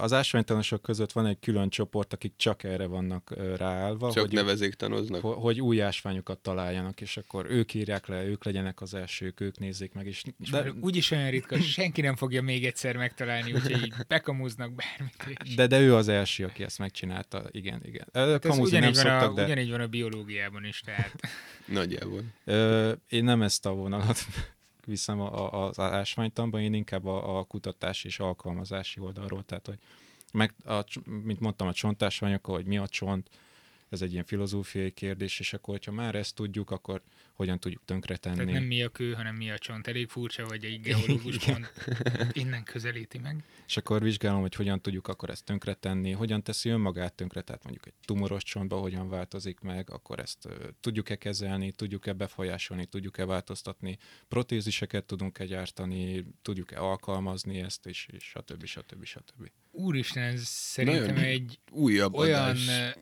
[0.00, 5.20] Az ásványtanosok között van egy külön csoport, akik csak erre vannak ráállva, Csak hogy, nevezéktanoznak.
[5.20, 9.58] ho- hogy új ásványokat találjanak, és akkor ők írják le, ők legyenek az elsők, ők
[9.58, 13.84] nézzék meg, és És de, úgyis olyan ritka, senki nem fogja még egyszer megtalálni, úgyhogy
[13.84, 15.38] így bekamúznak bármit.
[15.44, 18.06] és- de, de ő az első, aki ezt megcsinálta, igen, igen.
[18.12, 21.12] Hát ez Kamuzni nem ugyanígy, van a, szoktak, de ugyanígy van a biológiában is, tehát
[21.66, 22.20] Nagyjából.
[22.44, 24.18] ö, én nem ezt a vonalat
[24.86, 29.78] viszem a, a, az ásványtanban, én inkább a, a kutatás és alkalmazási oldalról, tehát hogy
[30.32, 33.30] meg, a, mint mondtam, a csontásványok, hogy mi a csont,
[33.88, 37.02] ez egy ilyen filozófiai kérdés, és akkor, hogyha már ezt tudjuk, akkor
[37.36, 38.36] hogyan tudjuk tönkretenni.
[38.36, 39.86] Tehát nem mi a kő, hanem mi a csont.
[39.86, 41.72] Elég furcsa, hogy egy geológus pont
[42.32, 43.44] innen közelíti meg.
[43.66, 47.86] És akkor vizsgálom, hogy hogyan tudjuk akkor ezt tönkretenni, hogyan teszi önmagát tönkre, tehát mondjuk
[47.86, 50.48] egy tumoros csontba hogyan változik meg, akkor ezt
[50.80, 58.64] tudjuk-e kezelni, tudjuk-e befolyásolni, tudjuk-e változtatni, protéziseket tudunk-e gyártani, tudjuk-e alkalmazni ezt, és, és stb.
[58.64, 59.04] stb.
[59.04, 59.50] stb.
[59.70, 62.96] Úristen, ez szerintem Nagyon egy Újabb olyan, adás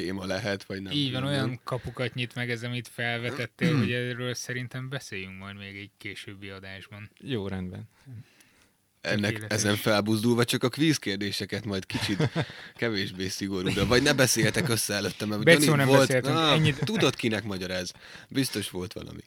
[0.00, 0.92] téma lehet, vagy nem.
[0.92, 5.76] így van, olyan kapukat nyit meg ez, amit felvetettél, hogy erről szerintem beszéljünk majd még
[5.76, 7.10] egy későbbi adásban.
[7.20, 7.88] Jó, rendben.
[9.00, 9.58] Ennek Tökéletes.
[9.58, 12.28] ezen felbuzdulva csak a kvíz kérdéseket majd kicsit
[12.80, 13.86] kevésbé szigorúra.
[13.86, 17.92] Vagy ne beszéljetek össze előtte, mert Becó nem volt, beszéltünk, Ah, ennyit- tudod kinek magyaráz.
[18.28, 19.20] Biztos volt valami.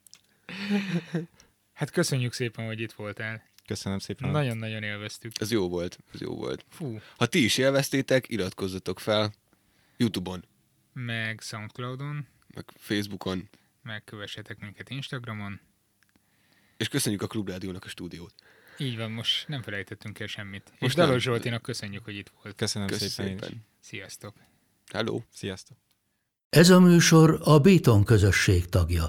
[1.74, 3.44] Hát köszönjük szépen, hogy itt voltál.
[3.68, 4.30] Köszönöm szépen.
[4.30, 5.32] Nagyon-nagyon élveztük.
[5.40, 6.66] Ez jó volt, ez jó volt.
[6.70, 9.34] Fú, Ha ti is élveztétek, iratkozzatok fel
[9.98, 10.44] Youtube-on,
[11.06, 13.50] meg Soundcloudon, meg Facebookon,
[13.84, 15.60] meg kövessetek minket Instagramon.
[16.78, 18.34] és köszönjük a Klubrádiónak a stúdiót.
[18.78, 20.64] Így van, most nem felejtettünk el semmit.
[20.70, 21.24] Most és Dalos.
[21.24, 22.56] Zsoltinak köszönjük, hogy itt volt.
[22.56, 23.38] Köszönöm Köszi szépen.
[23.40, 23.66] szépen.
[23.80, 24.36] Sziasztok!
[24.92, 25.22] Hello!
[25.34, 25.78] Sziasztok.
[26.50, 29.08] Ez a műsor a Béton közösség tagja.